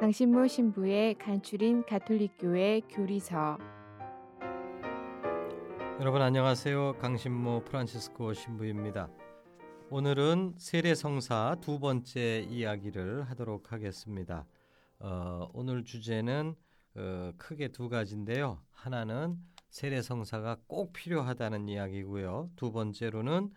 강신모 0.00 0.48
신부의 0.48 1.14
간추린 1.14 1.86
가톨릭교회 1.86 2.80
교리서 2.90 3.56
여러분 6.00 6.20
안녕하세요. 6.20 6.98
강신모 6.98 7.64
프란치스코 7.64 8.32
신부입니다. 8.32 9.08
오늘은 9.90 10.54
세례성사 10.58 11.58
두 11.60 11.78
번째 11.78 12.40
이야기를 12.40 13.22
하도록 13.30 13.72
하겠습니다. 13.72 14.46
어, 14.98 15.48
오늘 15.54 15.84
주제는 15.84 16.56
어, 16.96 17.32
크게 17.38 17.68
두 17.68 17.88
가지인데요. 17.88 18.60
하나는 18.72 19.38
세례성사가 19.70 20.58
꼭 20.66 20.92
필요하다는 20.92 21.68
이야기고요. 21.68 22.50
두 22.56 22.72
번째로는 22.72 23.50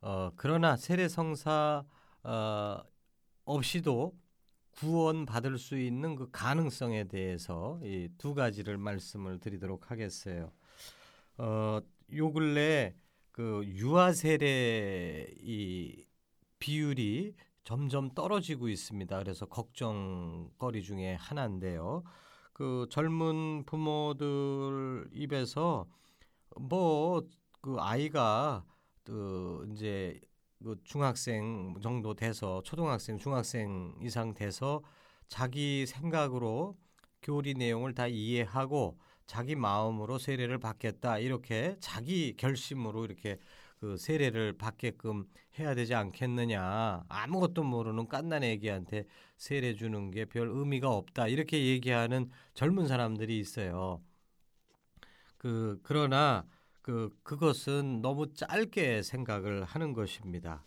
어, 0.00 0.32
그러나 0.34 0.76
세례성사 0.76 1.84
어, 2.24 2.82
없이도 3.44 4.12
구원 4.76 5.26
받을 5.26 5.58
수 5.58 5.78
있는 5.78 6.16
그 6.16 6.30
가능성에 6.30 7.04
대해서 7.04 7.78
이 7.82 8.08
두 8.18 8.34
가지를 8.34 8.78
말씀을 8.78 9.38
드리도록 9.40 9.90
하겠어요. 9.90 10.52
어, 11.38 11.80
요 12.14 12.32
근래 12.32 12.94
그 13.32 13.62
유아 13.66 14.12
세례 14.12 15.26
이 15.40 16.04
비율이 16.58 17.34
점점 17.64 18.10
떨어지고 18.10 18.68
있습니다. 18.68 19.18
그래서 19.18 19.46
걱정거리 19.46 20.82
중에 20.82 21.14
하나인데요. 21.14 22.04
그 22.52 22.86
젊은 22.90 23.64
부모들 23.66 25.08
입에서 25.12 25.86
뭐 26.60 27.22
그 27.60 27.76
아이가 27.80 28.64
그 29.04 29.66
이제 29.72 30.20
그 30.64 30.76
중학생 30.84 31.74
정도 31.82 32.14
돼서 32.14 32.62
초등학생, 32.64 33.18
중학생 33.18 33.94
이상 34.02 34.34
돼서 34.34 34.82
자기 35.28 35.86
생각으로 35.86 36.76
교리 37.22 37.54
내용을 37.54 37.94
다 37.94 38.06
이해하고 38.06 38.98
자기 39.26 39.56
마음으로 39.56 40.18
세례를 40.18 40.58
받겠다 40.58 41.18
이렇게 41.18 41.76
자기 41.80 42.34
결심으로 42.36 43.04
이렇게 43.04 43.38
그 43.78 43.96
세례를 43.96 44.54
받게끔 44.58 45.26
해야 45.58 45.74
되지 45.74 45.94
않겠느냐 45.94 47.04
아무것도 47.08 47.62
모르는 47.64 48.08
깐난 48.08 48.42
애기한테 48.42 49.04
세례 49.36 49.74
주는 49.74 50.10
게 50.10 50.24
별 50.26 50.48
의미가 50.48 50.90
없다 50.90 51.28
이렇게 51.28 51.64
얘기하는 51.66 52.30
젊은 52.54 52.86
사람들이 52.88 53.38
있어요. 53.38 54.02
그 55.36 55.78
그러나 55.82 56.46
그 56.84 57.08
그것은 57.22 58.02
너무 58.02 58.34
짧게 58.34 59.02
생각을 59.02 59.64
하는 59.64 59.94
것입니다. 59.94 60.66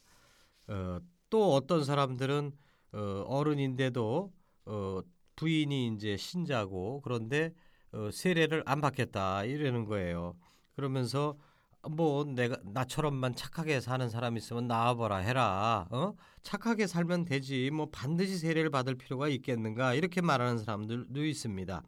어, 0.68 1.00
또 1.30 1.54
어떤 1.54 1.84
사람들은 1.84 2.52
어, 2.94 3.24
어른인데도 3.28 4.34
어, 4.66 5.02
부인이 5.36 5.94
이제 5.94 6.18
신자고 6.18 7.02
그런데 7.04 7.54
어, 7.92 8.10
세례를 8.12 8.64
안 8.66 8.82
받겠다 8.82 9.44
이러는 9.44 9.86
거예요. 9.86 10.36
그러면서 10.76 11.38
뭐 11.88 12.24
내가 12.24 12.58
나처럼만 12.64 13.36
착하게 13.36 13.80
사는 13.80 14.10
사람 14.10 14.38
있으면 14.38 14.68
나와보라 14.68 15.18
해라. 15.18 15.88
어? 15.92 16.16
착하게 16.42 16.88
살면 16.88 17.26
되지. 17.26 17.70
뭐 17.72 17.90
반드시 17.92 18.40
세례를 18.40 18.72
받을 18.72 18.96
필요가 18.96 19.28
있겠는가 19.28 19.94
이렇게 19.94 20.22
말하는 20.22 20.58
사람들도 20.58 21.24
있습니다. 21.24 21.84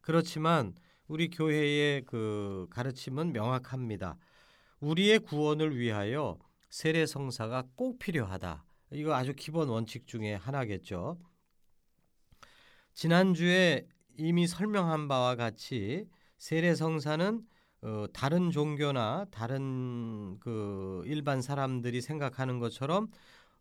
그렇지만 0.00 0.74
우리 1.08 1.30
교회의 1.30 2.04
그 2.04 2.66
가르침은 2.70 3.32
명확합니다. 3.32 4.16
우리의 4.80 5.20
구원을 5.20 5.76
위하여 5.78 6.38
세례 6.68 7.06
성사가 7.06 7.64
꼭 7.74 7.98
필요하다. 7.98 8.64
이거 8.92 9.14
아주 9.14 9.32
기본 9.34 9.68
원칙 9.68 10.06
중에 10.06 10.34
하나겠죠. 10.34 11.18
지난주에 12.92 13.86
이미 14.18 14.46
설명한 14.46 15.08
바와 15.08 15.36
같이 15.36 16.06
세례 16.36 16.74
성사는 16.74 17.42
어, 17.80 18.06
다른 18.12 18.50
종교나 18.50 19.26
다른 19.30 20.38
그 20.40 21.02
일반 21.06 21.40
사람들이 21.40 22.00
생각하는 22.02 22.58
것처럼 22.58 23.08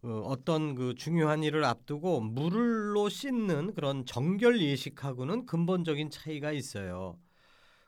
어, 0.01 0.09
어떤 0.25 0.75
그 0.75 0.95
중요한 0.95 1.43
일을 1.43 1.63
앞두고 1.63 2.21
물로 2.21 3.07
씻는 3.09 3.73
그런 3.73 4.05
정결 4.05 4.59
예식하고는 4.61 5.45
근본적인 5.45 6.09
차이가 6.09 6.51
있어요. 6.51 7.17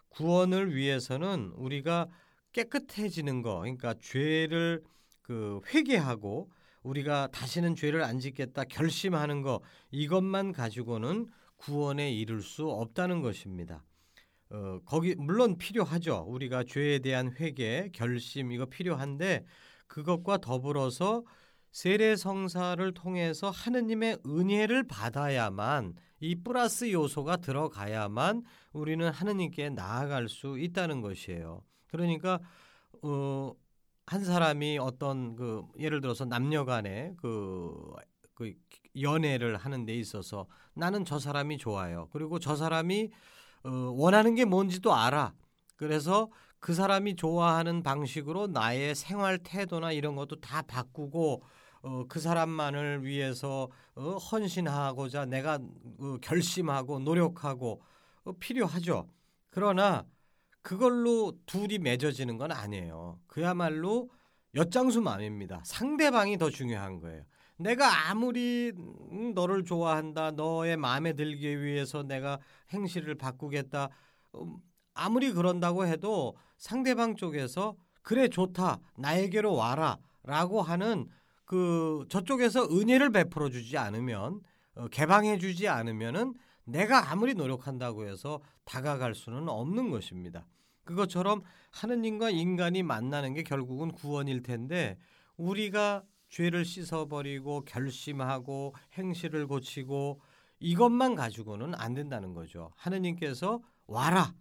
구원을 0.09 0.75
위해서는 0.75 1.51
우리가 1.55 2.07
깨끗해지는 2.51 3.41
거, 3.41 3.59
그러니까 3.59 3.93
죄를 3.99 4.83
그 5.21 5.61
회개하고 5.73 6.49
우리가 6.83 7.27
다시는 7.31 7.75
죄를 7.75 8.03
안 8.03 8.19
짓겠다 8.19 8.63
결심하는 8.63 9.41
거 9.41 9.61
이것만 9.91 10.53
가지고는 10.53 11.27
구원에 11.57 12.11
이를 12.11 12.41
수 12.41 12.69
없다는 12.69 13.21
것입니다. 13.21 13.83
어, 14.51 14.79
거기 14.85 15.15
물론 15.15 15.57
필요하죠. 15.57 16.25
우리가 16.27 16.63
죄에 16.63 16.99
대한 16.99 17.31
회개, 17.33 17.89
결심 17.93 18.51
이거 18.51 18.65
필요한데 18.65 19.45
그것과 19.87 20.37
더불어서 20.37 21.23
세례 21.71 22.15
성사를 22.15 22.93
통해서 22.93 23.49
하느님의 23.49 24.19
은혜를 24.25 24.87
받아야만 24.87 25.93
이 26.21 26.35
플러스 26.35 26.91
요소가 26.91 27.37
들어가야만 27.37 28.43
우리는 28.73 29.09
하느님께 29.09 29.69
나아갈 29.69 30.27
수 30.27 30.57
있다는 30.59 31.01
것이에요. 31.01 31.61
그러니까 31.87 32.39
어, 33.01 33.53
한 34.05 34.23
사람이 34.23 34.79
어떤 34.79 35.35
그 35.35 35.63
예를 35.77 36.01
들어서 36.01 36.25
남녀간에 36.25 37.13
그, 37.17 37.93
그 38.33 38.53
연애를 38.99 39.55
하는 39.55 39.85
데 39.85 39.93
있어서 39.95 40.47
나는 40.73 41.05
저 41.05 41.19
사람이 41.19 41.57
좋아요. 41.57 42.09
그리고 42.11 42.39
저 42.39 42.55
사람이 42.55 43.11
어, 43.63 43.69
원하는 43.95 44.35
게 44.35 44.45
뭔지도 44.45 44.93
알아. 44.93 45.33
그래서 45.75 46.29
그 46.59 46.73
사람이 46.73 47.15
좋아하는 47.15 47.83
방식으로 47.83 48.47
나의 48.47 48.95
생활 48.95 49.37
태도나 49.37 49.91
이런 49.91 50.15
것도 50.15 50.41
다 50.41 50.61
바꾸고 50.61 51.43
어, 51.81 52.05
그 52.07 52.19
사람만을 52.19 53.05
위해서 53.05 53.69
어, 53.95 54.17
헌신하고자 54.17 55.25
내가 55.25 55.59
어, 55.99 56.17
결심하고 56.21 56.99
노력하고 56.99 57.81
어, 58.23 58.31
필요하죠. 58.39 59.07
그러나 59.49 60.05
그걸로 60.61 61.33
둘이 61.45 61.79
맺어지는 61.79 62.37
건 62.37 62.51
아니에요. 62.51 63.19
그야말로 63.27 64.09
엿장수 64.55 65.01
마음입니다. 65.01 65.61
상대방이 65.63 66.37
더 66.37 66.49
중요한 66.49 66.99
거예요. 66.99 67.23
내가 67.57 68.09
아무리 68.09 68.71
너를 69.35 69.63
좋아한다, 69.65 70.31
너의 70.31 70.77
마음에 70.77 71.13
들기 71.13 71.61
위해서 71.61 72.03
내가 72.03 72.39
행실을 72.71 73.15
바꾸겠다, 73.15 73.89
음, 74.35 74.57
아무리 74.93 75.31
그런다고 75.33 75.85
해도 75.85 76.37
상대방 76.57 77.15
쪽에서 77.15 77.75
그래 78.01 78.29
좋다, 78.29 78.79
나에게로 78.97 79.53
와라, 79.53 79.97
라고 80.23 80.61
하는 80.61 81.09
그 81.49 82.05
저쪽에서 82.09 82.65
은혜를 82.65 83.09
베풀어 83.09 83.49
주지 83.49 83.75
않으면 83.75 84.39
어, 84.75 84.87
개방해 84.89 85.39
주지 85.39 85.67
않으면은 85.67 86.35
내가 86.63 87.11
아무리 87.11 87.33
노력한다고 87.33 88.05
해서 88.05 88.39
다가갈 88.65 89.15
수는 89.15 89.49
없는 89.49 89.89
것입니다. 89.89 90.45
그것처럼 90.83 91.41
하느님과 91.71 92.29
인간이 92.29 92.83
만나는 92.83 93.33
게 93.33 93.41
결국은 93.41 93.91
구원일 93.91 94.43
텐데 94.43 94.99
우리가 95.37 96.03
죄를 96.29 96.65
씻어버리고 96.65 97.65
결심하고 97.65 98.75
행실을 98.93 99.47
고치고 99.47 100.21
이것만 100.59 101.15
가지고는 101.15 101.73
안 101.73 101.95
된다는 101.95 102.35
거죠. 102.35 102.69
하느님께서 102.75 103.59
와라 103.87 104.35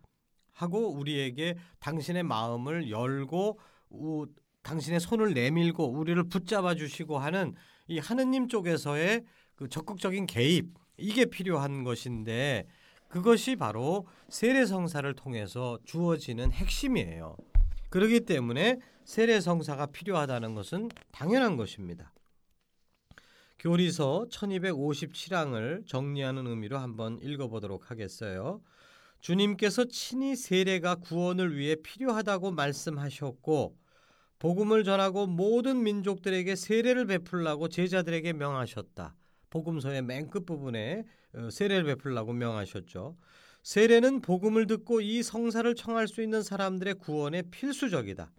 하고 0.53 0.93
우리에게 0.93 1.57
당신의 1.79 2.25
마음을 2.25 2.91
열고 2.91 3.59
우, 3.89 4.27
당신의 4.63 5.01
손을 5.01 5.35
내밀고 5.35 5.91
우리를 5.91 6.23
붙잡아 6.25 6.75
주시고 6.75 7.19
하는 7.19 7.55
이 7.87 7.99
하느님 7.99 8.49
쪽에서의 8.49 9.25
그 9.55 9.69
적극적인 9.69 10.27
개입 10.27 10.75
이게 10.97 11.25
필요한 11.25 11.85
것인데 11.85 12.67
그것이 13.09 13.57
바로 13.57 14.07
세례성사를 14.29 15.13
통해서 15.15 15.79
주어지는 15.85 16.53
핵심이에요. 16.53 17.37
그렇기 17.89 18.21
때문에 18.21 18.79
세례성사가 19.05 19.87
필요하다는 19.87 20.55
것은 20.55 20.91
당연한 21.11 21.57
것입니다. 21.57 22.13
교리서 23.59 24.27
1257항을 24.31 25.87
정리하는 25.87 26.47
의미로 26.47 26.79
한번 26.79 27.19
읽어보도록 27.23 27.91
하겠어요. 27.91 28.61
주님께서 29.21 29.87
친히 29.87 30.37
세례가 30.37 30.97
구원을 30.97 31.57
위해 31.57 31.75
필요하다고 31.75 32.53
말씀하셨고 32.53 33.77
복음을 34.39 34.85
전하고 34.85 35.27
모든 35.27 35.83
민족들에게 35.83 36.55
세례를 36.55 37.07
베풀라고 37.07 37.69
제자들에게 37.69 38.33
명하셨다. 38.35 39.17
복음서의 39.51 40.03
맨 40.03 40.31
끝부분에 40.31 41.05
어, 41.35 41.51
세례를 41.51 41.85
베풀라고 41.85 42.33
명하셨죠. 42.33 43.17
세례는 43.63 44.21
복음을 44.21 44.67
듣고 44.67 45.01
이 45.01 45.23
성사를 45.23 45.75
청할 45.75 46.07
수 46.09 46.23
있는 46.23 46.43
사람들의 46.43 46.95
구원에 46.95 47.43
필수적이다. 47.43 48.31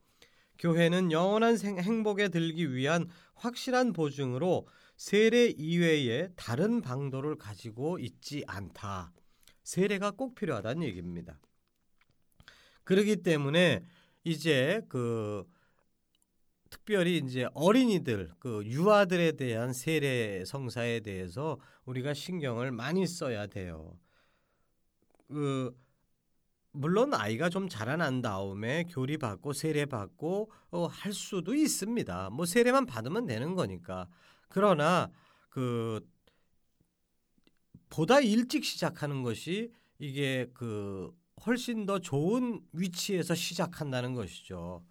교회는 0.57 1.11
영원한 1.11 1.57
행복에 1.57 2.29
들기 2.29 2.73
위한 2.73 3.07
확실한 3.35 3.93
보증으로 3.93 4.67
세례 4.97 5.47
이외에 5.47 6.29
다른 6.35 6.81
방도를 6.81 7.35
가지고 7.35 7.99
있지 7.99 8.43
않다. 8.47 9.13
세례가 9.63 10.11
꼭 10.11 10.35
필요하다는 10.35 10.83
얘기입니다. 10.83 11.39
그렇기 12.83 13.17
때문에 13.17 13.83
이제 14.23 14.81
그 14.89 15.45
특별히 16.69 17.17
이제 17.17 17.47
어린이들 17.53 18.31
그 18.39 18.63
유아들에 18.65 19.33
대한 19.33 19.73
세례 19.73 20.43
성사에 20.45 20.99
대해서 21.01 21.57
우리가 21.85 22.13
신경을 22.13 22.71
많이 22.71 23.07
써야 23.07 23.47
돼요. 23.47 23.97
그 25.27 25.75
물론 26.71 27.13
아이가 27.13 27.49
좀 27.49 27.67
자라난 27.67 28.21
다음에 28.21 28.83
교리 28.85 29.17
받고 29.17 29.53
세례 29.53 29.85
받고 29.85 30.51
어, 30.71 30.85
할 30.85 31.13
수도 31.13 31.55
있습니다. 31.55 32.29
뭐 32.29 32.45
세례만 32.45 32.85
받으면 32.85 33.25
되는 33.25 33.55
거니까. 33.55 34.07
그러나 34.47 35.11
그 35.49 35.99
보다 37.89 38.19
일찍 38.19 38.63
시작하는 38.63 39.23
것이 39.23 39.71
이게 39.97 40.47
그 40.53 41.11
훨씬 41.45 41.85
더 41.85 41.99
좋은 41.99 42.61
위치에서 42.73 43.33
시작한다는 43.33 44.13
것이죠. 44.13 44.83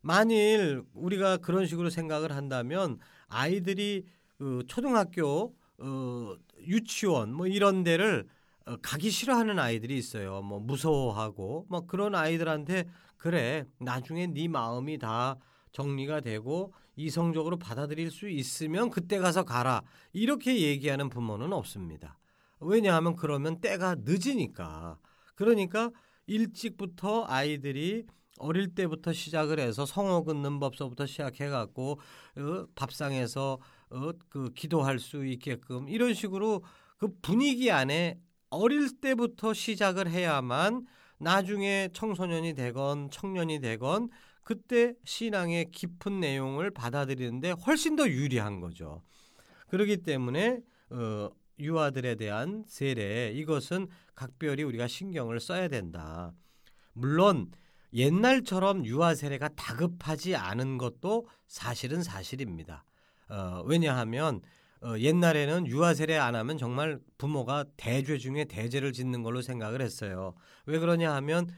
만일 0.00 0.82
우리가 0.94 1.38
그런 1.38 1.66
식으로 1.66 1.90
생각을 1.90 2.32
한다면 2.32 2.98
아이들이 3.28 4.06
그 4.38 4.64
초등학교 4.66 5.54
어, 5.78 6.34
유치원 6.66 7.32
뭐 7.32 7.46
이런 7.46 7.82
데를 7.84 8.26
어, 8.66 8.76
가기 8.76 9.10
싫어하는 9.10 9.58
아이들이 9.58 9.96
있어요. 9.96 10.42
뭐 10.42 10.60
무서워하고 10.60 11.66
뭐 11.68 11.86
그런 11.86 12.14
아이들한테 12.14 12.84
그래 13.16 13.64
나중에 13.78 14.26
네 14.28 14.48
마음이 14.48 14.98
다 14.98 15.36
정리가 15.72 16.20
되고 16.20 16.72
이성적으로 16.96 17.58
받아들일 17.58 18.10
수 18.10 18.28
있으면 18.28 18.90
그때 18.90 19.18
가서 19.18 19.44
가라 19.44 19.82
이렇게 20.12 20.60
얘기하는 20.60 21.08
부모는 21.08 21.52
없습니다. 21.52 22.18
왜냐하면 22.60 23.16
그러면 23.16 23.60
때가 23.60 23.96
늦으니까 24.00 24.98
그러니까 25.34 25.90
일찍부터 26.26 27.24
아이들이 27.26 28.06
어릴 28.40 28.74
때부터 28.74 29.12
시작을 29.12 29.60
해서 29.60 29.86
성어 29.86 30.22
긋는 30.22 30.58
법서부터 30.58 31.06
시작해 31.06 31.48
갖고 31.48 32.00
어, 32.36 32.66
밥상에서 32.74 33.58
어, 33.90 34.10
그 34.28 34.50
기도할 34.54 34.98
수 34.98 35.24
있게끔 35.24 35.88
이런 35.88 36.14
식으로 36.14 36.64
그 36.96 37.08
분위기 37.22 37.70
안에 37.70 38.18
어릴 38.50 39.00
때부터 39.00 39.54
시작을 39.54 40.10
해야만 40.10 40.86
나중에 41.18 41.90
청소년이 41.92 42.54
되건 42.54 43.10
청년이 43.10 43.60
되건 43.60 44.08
그때 44.42 44.94
신앙의 45.04 45.70
깊은 45.70 46.18
내용을 46.18 46.70
받아들이는데 46.70 47.52
훨씬 47.66 47.94
더 47.94 48.08
유리한 48.08 48.60
거죠. 48.60 49.02
그렇기 49.68 49.98
때문에 49.98 50.60
어, 50.90 51.30
유아들에 51.58 52.16
대한 52.16 52.64
세례 52.66 53.30
이것은 53.32 53.86
각별히 54.14 54.62
우리가 54.62 54.88
신경을 54.88 55.40
써야 55.40 55.68
된다. 55.68 56.32
물론 56.92 57.50
옛날처럼 57.92 58.84
유아 58.86 59.14
세례가 59.14 59.48
다급하지 59.56 60.36
않은 60.36 60.78
것도 60.78 61.26
사실은 61.46 62.02
사실입니다. 62.02 62.84
어, 63.28 63.62
왜냐하면 63.66 64.40
어, 64.82 64.96
옛날에는 64.98 65.66
유아 65.66 65.94
세례 65.94 66.16
안 66.16 66.34
하면 66.34 66.56
정말 66.56 66.98
부모가 67.18 67.64
대죄 67.76 68.16
중에 68.16 68.44
대죄를 68.44 68.92
짓는 68.92 69.22
걸로 69.22 69.42
생각을 69.42 69.82
했어요. 69.82 70.34
왜 70.66 70.78
그러냐 70.78 71.14
하면 71.16 71.48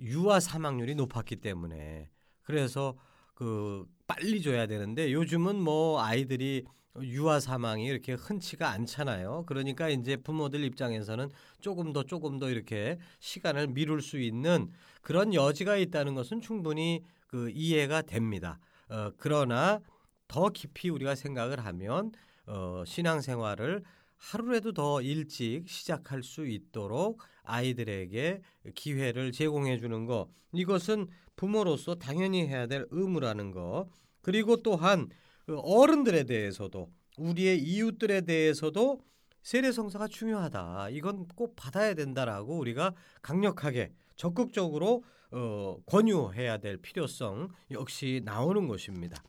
유아 0.00 0.40
사망률이 0.40 0.96
높았기 0.96 1.36
때문에 1.36 2.10
그래서 2.42 2.96
그 3.34 3.86
빨리 4.06 4.42
줘야 4.42 4.66
되는데 4.66 5.12
요즘은 5.12 5.60
뭐 5.60 6.02
아이들이 6.02 6.64
유아 7.00 7.40
사망이 7.40 7.86
이렇게 7.86 8.12
흔치가 8.12 8.70
않잖아요. 8.70 9.44
그러니까 9.46 9.88
이제 9.88 10.16
부모들 10.16 10.62
입장에서는 10.64 11.30
조금 11.60 11.92
더 11.92 12.04
조금 12.04 12.38
더 12.38 12.50
이렇게 12.50 12.98
시간을 13.20 13.68
미룰 13.68 14.00
수 14.00 14.18
있는 14.18 14.70
그런 15.02 15.34
여지가 15.34 15.76
있다는 15.76 16.14
것은 16.14 16.40
충분히 16.40 17.02
그 17.26 17.50
이해가 17.50 18.02
됩니다. 18.02 18.58
어, 18.88 19.10
그러나 19.18 19.80
더 20.28 20.50
깊이 20.50 20.88
우리가 20.88 21.14
생각을 21.14 21.64
하면 21.64 22.12
어, 22.46 22.84
신앙생활을 22.86 23.82
하루라도 24.16 24.72
더 24.72 25.02
일찍 25.02 25.68
시작할 25.68 26.22
수 26.22 26.46
있도록 26.46 27.20
아이들에게 27.42 28.40
기회를 28.74 29.32
제공해 29.32 29.78
주는 29.78 30.06
것 30.06 30.28
이것은 30.52 31.08
부모로서 31.36 31.96
당연히 31.96 32.46
해야 32.46 32.66
될 32.66 32.86
의무라는 32.90 33.50
것 33.50 33.88
그리고 34.22 34.62
또한 34.62 35.08
그 35.46 35.58
어른들에 35.58 36.24
대해서도 36.24 36.90
우리의 37.18 37.58
이웃들에 37.60 38.22
대해서도 38.22 39.00
세례 39.42 39.72
성사가 39.72 40.08
중요하다. 40.08 40.88
이건 40.90 41.28
꼭 41.28 41.54
받아야 41.54 41.94
된다라고 41.94 42.58
우리가 42.58 42.94
강력하게 43.20 43.92
적극적으로 44.16 45.04
어, 45.30 45.76
권유해야 45.86 46.58
될 46.58 46.78
필요성 46.78 47.48
역시 47.72 48.22
나오는 48.24 48.66
것입니다. 48.68 49.22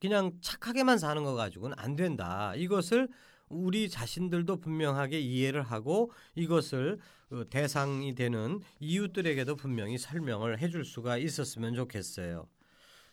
그냥 0.00 0.32
착하게만 0.40 0.98
사는 0.98 1.22
거 1.24 1.34
가지고는 1.34 1.76
안 1.78 1.96
된다. 1.96 2.54
이것을 2.56 3.08
우리 3.48 3.88
자신들도 3.88 4.60
분명하게 4.60 5.20
이해를 5.20 5.62
하고 5.62 6.12
이것을 6.34 6.98
어, 7.30 7.44
대상이 7.50 8.14
되는 8.14 8.60
이웃들에게도 8.80 9.56
분명히 9.56 9.98
설명을 9.98 10.58
해줄 10.60 10.84
수가 10.84 11.16
있었으면 11.16 11.74
좋겠어요. 11.74 12.46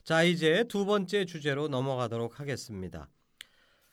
자, 0.04 0.24
이제 0.24 0.64
두 0.68 0.86
번째 0.86 1.26
주제로 1.26 1.68
넘어가도록 1.68 2.40
하겠습니다. 2.40 3.10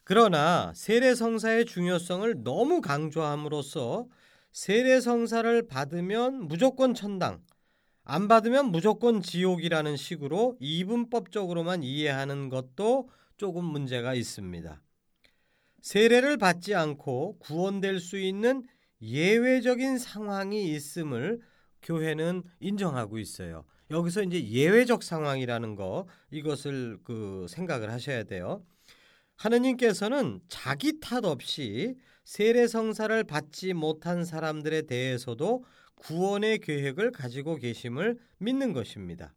그러나 0.04 0.72
세례성사의 0.74 1.66
중요성을 1.66 2.42
너무 2.42 2.80
강조함으로써 2.80 4.06
세례성사를 4.52 5.66
받으면 5.66 6.46
무조건 6.48 6.94
천당, 6.94 7.42
안 8.04 8.28
받으면 8.28 8.70
무조건 8.70 9.20
지옥이라는 9.20 9.96
식으로 9.96 10.56
이분법적으로만 10.60 11.82
이해하는 11.82 12.48
것도 12.48 13.10
조금 13.36 13.64
문제가 13.64 14.14
있습니다. 14.14 14.80
세례를 15.82 16.36
받지 16.36 16.74
않고 16.74 17.38
구원될 17.40 17.98
수 18.00 18.16
있는 18.16 18.64
예외적인 19.02 19.98
상황이 19.98 20.72
있음을 20.72 21.40
교회는 21.82 22.44
인정하고 22.60 23.18
있어요. 23.18 23.64
여기서 23.90 24.22
이제 24.22 24.42
예외적 24.42 25.02
상황이라는 25.02 25.76
거 25.76 26.06
이것을 26.30 26.98
그 27.04 27.46
생각을 27.48 27.90
하셔야 27.90 28.24
돼요. 28.24 28.64
하느님께서는 29.36 30.40
자기 30.48 30.98
탓 31.00 31.24
없이 31.24 31.94
세례 32.24 32.66
성사를 32.66 33.22
받지 33.24 33.74
못한 33.74 34.24
사람들에 34.24 34.82
대해서도 34.82 35.64
구원의 35.96 36.58
계획을 36.58 37.12
가지고 37.12 37.56
계심을 37.56 38.18
믿는 38.38 38.72
것입니다. 38.72 39.34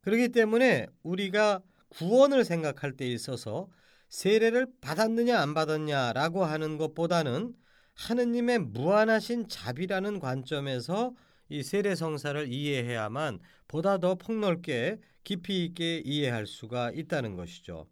그렇기 0.00 0.30
때문에 0.30 0.86
우리가 1.02 1.60
구원을 1.90 2.44
생각할 2.44 2.92
때 2.92 3.06
있어서 3.06 3.68
세례를 4.08 4.66
받았느냐 4.80 5.38
안 5.38 5.54
받았냐라고 5.54 6.44
하는 6.44 6.78
것보다는 6.78 7.54
하느님의 7.94 8.60
무한하신 8.60 9.48
자비라는 9.48 10.18
관점에서 10.18 11.14
이 11.48 11.62
세례 11.62 11.94
성사를 11.94 12.52
이해해야만 12.52 13.40
보다 13.66 13.98
더 13.98 14.14
폭넓게 14.16 15.00
깊이 15.24 15.64
있게 15.64 16.02
이해할 16.04 16.46
수가 16.46 16.90
있다는 16.92 17.36
것이죠. 17.36 17.86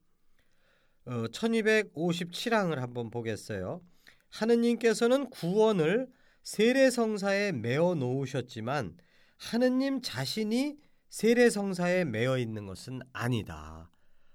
어, 1.06 1.10
1257항을 1.28 2.76
한번 2.76 3.10
보겠어요. 3.10 3.80
하느님께서는 4.30 5.30
구원을 5.30 6.08
세례 6.42 6.90
성사에 6.90 7.52
메어 7.52 7.94
놓으셨지만 7.94 8.96
하느님 9.36 10.00
자신이 10.02 10.76
세례 11.08 11.50
성사에 11.50 12.04
매여 12.04 12.38
있는 12.38 12.66
것은 12.66 13.00
아니다. 13.12 13.90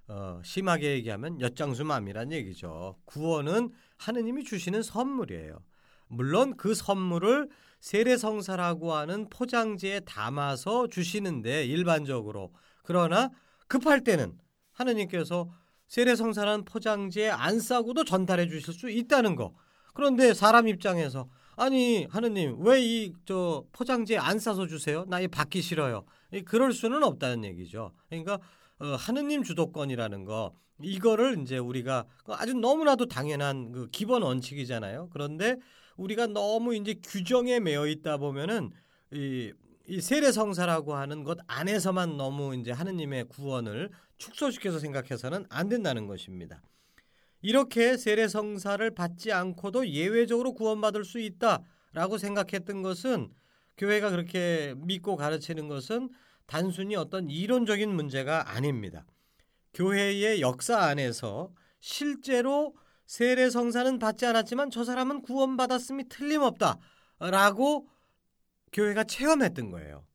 어, 0.07 0.41
심하게 0.43 0.91
얘기하면 0.93 1.39
엿장수맘이란 1.39 2.31
얘기죠. 2.31 2.97
구원은 3.05 3.71
하느님이 3.97 4.43
주시는 4.43 4.83
선물이에요. 4.83 5.63
물론 6.07 6.57
그 6.57 6.73
선물을 6.73 7.49
세례성사라고 7.81 8.93
하는 8.93 9.27
포장지에 9.29 10.01
담아서 10.01 10.87
주시는데 10.87 11.65
일반적으로 11.65 12.53
그러나 12.83 13.29
급할 13.67 14.03
때는 14.03 14.37
하느님께서 14.71 15.51
세례성사라는 15.87 16.63
포장지에 16.65 17.29
안 17.29 17.59
싸고도 17.59 18.05
전달해 18.05 18.47
주실 18.47 18.73
수 18.73 18.89
있다는 18.89 19.35
거. 19.35 19.53
그런데 19.93 20.33
사람 20.33 20.67
입장에서 20.69 21.27
아니 21.57 22.07
하느님 22.09 22.55
왜 22.65 22.79
이 22.81 23.13
저 23.25 23.65
포장지에 23.73 24.17
안 24.17 24.39
싸서 24.39 24.67
주세요? 24.67 25.03
나 25.09 25.19
이 25.19 25.27
받기 25.27 25.61
싫어요. 25.61 26.05
그럴 26.45 26.71
수는 26.71 27.03
없다는 27.03 27.43
얘기죠. 27.43 27.91
그러니까 28.07 28.39
어, 28.79 28.95
하느님 28.97 29.43
주도권이라는 29.43 30.23
거 30.23 30.53
이거를 30.81 31.39
이제 31.41 31.57
우리가 31.57 32.05
아주 32.27 32.53
너무나도 32.53 33.07
당연한 33.07 33.71
그 33.73 33.87
기본 33.91 34.23
원칙이잖아요. 34.23 35.09
그런데 35.11 35.57
우리가 35.97 36.27
너무 36.27 36.75
이제 36.75 36.95
규정에 37.03 37.59
매여 37.59 37.87
있다 37.87 38.17
보면은 38.17 38.71
이, 39.11 39.53
이 39.87 40.01
세례성사라고 40.01 40.95
하는 40.95 41.23
것 41.23 41.37
안에서만 41.47 42.17
너무 42.17 42.55
이제 42.55 42.71
하느님의 42.71 43.25
구원을 43.25 43.89
축소시켜서 44.17 44.79
생각해서는 44.79 45.45
안 45.49 45.69
된다는 45.69 46.07
것입니다. 46.07 46.61
이렇게 47.41 47.97
세례성사를 47.97 48.91
받지 48.91 49.31
않고도 49.31 49.87
예외적으로 49.89 50.53
구원받을 50.53 51.03
수 51.03 51.19
있다라고 51.19 52.17
생각했던 52.19 52.83
것은 52.83 53.31
교회가 53.77 54.11
그렇게 54.11 54.75
믿고 54.77 55.15
가르치는 55.15 55.67
것은 55.67 56.09
단순히 56.45 56.95
어떤 56.95 57.29
이론적인 57.29 57.89
문제가 57.89 58.51
아닙니다. 58.51 59.05
교회의 59.73 60.41
역사 60.41 60.77
안에서 60.79 61.51
실제로 61.79 62.75
세례 63.11 63.49
성사는 63.49 63.99
받지 63.99 64.25
않았지만 64.25 64.71
저 64.71 64.85
사람은 64.85 65.23
구원받았음이 65.23 66.07
틀림없다라고 66.07 67.89
교회가 68.71 69.03
체험했던 69.03 69.69
거예요. 69.69 70.07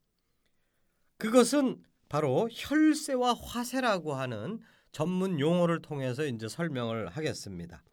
그것은 1.19 1.83
바로 2.09 2.49
혈세와 2.51 3.35
화세라고 3.35 4.15
하는 4.15 4.59
전문 4.91 5.39
용어를 5.39 5.79
통해서 5.83 6.25
이제 6.25 6.47
설명을 6.47 7.09
하겠습니다. 7.09 7.83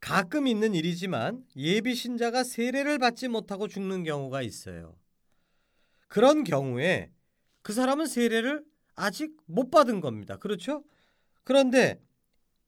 가끔 0.00 0.48
있는 0.48 0.74
일이지만 0.74 1.44
예비 1.54 1.94
신자가 1.94 2.42
세례를 2.42 2.98
받지 2.98 3.28
못하고 3.28 3.68
죽는 3.68 4.02
경우가 4.02 4.42
있어요. 4.42 4.98
그런 6.08 6.42
경우에 6.42 7.12
그 7.62 7.72
사람은 7.72 8.06
세례를 8.06 8.64
아직 8.96 9.36
못 9.46 9.70
받은 9.70 10.00
겁니다. 10.00 10.38
그렇죠? 10.38 10.82
그런데 11.44 12.00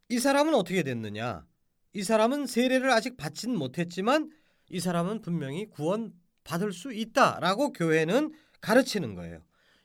이 0.08 0.18
사람은 0.18 0.54
어떻게 0.54 0.82
됐느냐? 0.82 1.44
이 1.92 2.02
사람은 2.02 2.46
세례를 2.46 2.90
아직 2.90 3.16
받지는 3.16 3.56
못했지만 3.56 4.30
이 4.68 4.80
사람은 4.80 5.20
분명히 5.20 5.66
구원 5.66 6.12
받을 6.44 6.72
수 6.72 6.92
있다라고 6.92 7.72
교회는 7.72 8.32
가르치는 8.60 9.14
거예요. 9.14 9.40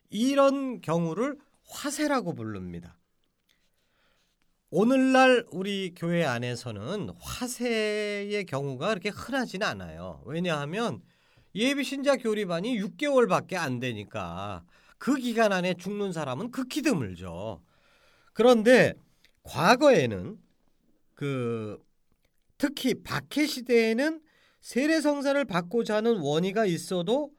이런 0.10 0.82
경우를 0.82 1.38
화세라고 1.68 2.34
부릅니다. 2.34 3.00
오늘날 4.70 5.46
우리 5.52 5.94
교회 5.96 6.24
안에서는 6.24 7.10
화세의 7.20 8.46
경우가 8.46 8.90
그렇게 8.90 9.10
흔하지는 9.10 9.66
않아요. 9.68 10.22
왜냐하면 10.26 11.02
예비 11.56 11.84
신자 11.84 12.16
교리반이 12.16 12.80
6개월밖에 12.80 13.56
안 13.56 13.80
되니까 13.80 14.64
그 14.98 15.16
기간 15.16 15.52
안에 15.52 15.74
죽는 15.74 16.14
사람은 16.14 16.52
극히 16.52 16.82
드물죠. 16.82 17.62
그런데 18.34 18.94
과거에는 19.44 20.40
그 21.14 21.84
특히 22.58 22.94
박해 23.04 23.46
시대에는 23.48 24.22
세례 24.60 25.02
성사를 25.02 25.44
받고자 25.46 25.98
하는 25.98 26.20
원의가 26.20 26.66
있어도 26.66 27.32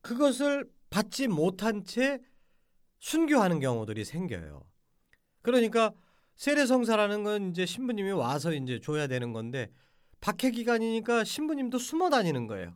그것을 0.00 0.70
받지 0.90 1.28
못한 1.28 1.84
채 1.84 2.20
순교하는 2.98 3.60
경우들이 3.60 4.04
생겨요. 4.04 4.64
그러니까 5.42 5.92
세례 6.36 6.66
성사라는 6.66 7.24
건 7.24 7.50
이제 7.50 7.66
신부님이 7.66 8.12
와서 8.12 8.52
이제 8.52 8.80
줘야 8.80 9.06
되는 9.06 9.32
건데 9.32 9.70
박해 10.20 10.50
기간이니까 10.50 11.24
신부님도 11.24 11.78
숨어 11.78 12.10
다니는 12.10 12.46
거예요. 12.46 12.74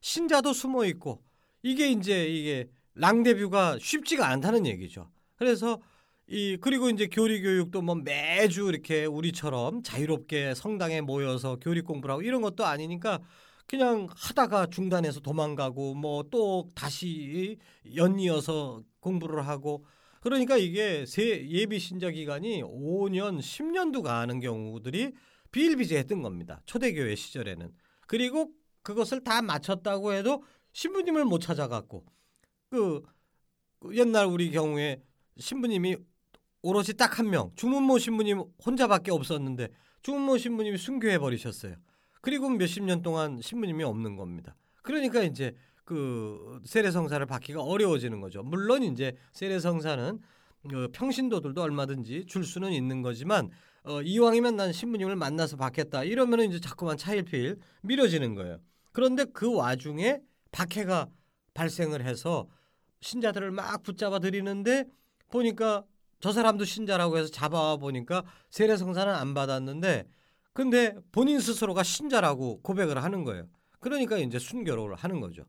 신자도 0.00 0.52
숨어 0.52 0.84
있고 0.86 1.22
이게 1.62 1.90
이제 1.90 2.26
이게 2.28 2.68
랑데뷰가 2.94 3.78
쉽지가 3.80 4.26
않다는 4.28 4.66
얘기죠. 4.66 5.10
그래서 5.36 5.80
이 6.28 6.56
그리고 6.60 6.90
이제 6.90 7.06
교리 7.06 7.40
교육도 7.40 7.82
뭐 7.82 7.94
매주 7.94 8.68
이렇게 8.68 9.04
우리처럼 9.04 9.82
자유롭게 9.82 10.54
성당에 10.54 11.00
모여서 11.00 11.56
교리 11.60 11.82
공부를 11.82 12.12
하고 12.14 12.22
이런 12.22 12.42
것도 12.42 12.64
아니니까 12.66 13.20
그냥 13.68 14.08
하다가 14.10 14.66
중단해서 14.66 15.20
도망가고 15.20 15.94
뭐 15.94 16.24
또 16.30 16.68
다시 16.74 17.58
연이어서 17.94 18.82
공부를 19.00 19.46
하고 19.46 19.84
그러니까 20.20 20.56
이게 20.56 21.06
세 21.06 21.48
예비 21.48 21.78
신자 21.78 22.10
기간이 22.10 22.62
5년, 22.62 23.38
10년도 23.38 24.02
가는 24.02 24.40
경우들이 24.40 25.12
비일비재했던 25.52 26.22
겁니다. 26.22 26.60
초대교회 26.66 27.14
시절에는. 27.14 27.72
그리고 28.08 28.50
그것을 28.82 29.22
다 29.22 29.40
마쳤다고 29.42 30.12
해도 30.12 30.42
신부님을 30.72 31.24
못 31.24 31.38
찾아갔고 31.38 32.04
그, 32.70 33.02
그 33.78 33.96
옛날 33.96 34.26
우리 34.26 34.50
경우에 34.50 35.00
신부님이 35.38 35.96
오롯이 36.66 36.94
딱 36.98 37.20
한 37.20 37.30
명, 37.30 37.52
주문모 37.54 37.98
신부님 37.98 38.42
혼자밖에 38.64 39.12
없었는데 39.12 39.68
주문모 40.02 40.36
신부님이 40.36 40.76
순교해 40.78 41.18
버리셨어요. 41.20 41.76
그리고 42.20 42.50
몇십 42.50 42.82
년 42.82 43.02
동안 43.02 43.40
신부님이 43.40 43.84
없는 43.84 44.16
겁니다. 44.16 44.56
그러니까 44.82 45.22
이제 45.22 45.54
그 45.84 46.60
세례성사를 46.64 47.24
받기가 47.24 47.62
어려워지는 47.62 48.20
거죠. 48.20 48.42
물론 48.42 48.82
이제 48.82 49.14
세례성사는 49.32 50.18
그 50.68 50.88
평신도들도 50.92 51.62
얼마든지 51.62 52.26
줄 52.26 52.44
수는 52.44 52.72
있는 52.72 53.00
거지만 53.00 53.50
어, 53.84 54.02
이왕이면 54.02 54.56
난 54.56 54.72
신부님을 54.72 55.14
만나서 55.14 55.56
받겠다 55.56 56.02
이러면 56.02 56.40
이제 56.40 56.58
자꾸만 56.58 56.96
차일피일 56.96 57.58
미뤄지는 57.82 58.34
거예요. 58.34 58.58
그런데 58.90 59.24
그 59.26 59.54
와중에 59.54 60.18
박해가 60.50 61.06
발생을 61.54 62.04
해서 62.04 62.48
신자들을 63.00 63.52
막 63.52 63.84
붙잡아 63.84 64.18
들이는데 64.18 64.86
보니까 65.30 65.84
저 66.20 66.32
사람도 66.32 66.64
신자라고 66.64 67.18
해서 67.18 67.30
잡아와 67.30 67.76
보니까 67.76 68.24
세례 68.50 68.76
성사는 68.76 69.12
안 69.12 69.34
받았는데 69.34 70.08
근데 70.52 70.96
본인 71.12 71.38
스스로가 71.38 71.82
신자라고 71.82 72.62
고백을 72.62 73.02
하는 73.02 73.24
거예요. 73.24 73.46
그러니까 73.80 74.16
이제 74.16 74.38
순교를 74.38 74.94
하는 74.94 75.20
거죠. 75.20 75.44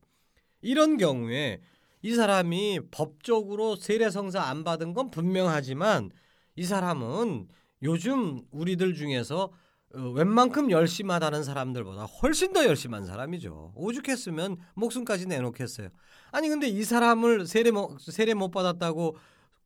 이런 0.61 0.97
경우에 0.97 1.61
이 2.01 2.13
사람이 2.13 2.81
법적으로 2.91 3.75
세례 3.75 4.09
성사 4.09 4.41
안 4.43 4.63
받은 4.63 4.93
건 4.93 5.09
분명하지만 5.09 6.11
이 6.55 6.63
사람은 6.63 7.47
요즘 7.83 8.41
우리들 8.51 8.95
중에서 8.95 9.51
어, 9.95 10.01
웬만큼 10.09 10.69
열심하다는 10.69 11.43
사람들보다 11.43 12.03
훨씬 12.03 12.51
더 12.51 12.65
열심한 12.65 13.05
사람이죠. 13.05 13.71
오죽했으면 13.75 14.57
목숨까지 14.75 15.27
내놓겠어요. 15.27 15.89
아니 16.31 16.49
근데 16.49 16.67
이 16.67 16.83
사람을 16.83 17.47
세례 17.47 17.71
못 17.71 17.99
세례 18.01 18.33
못 18.33 18.51
받았다고 18.51 19.15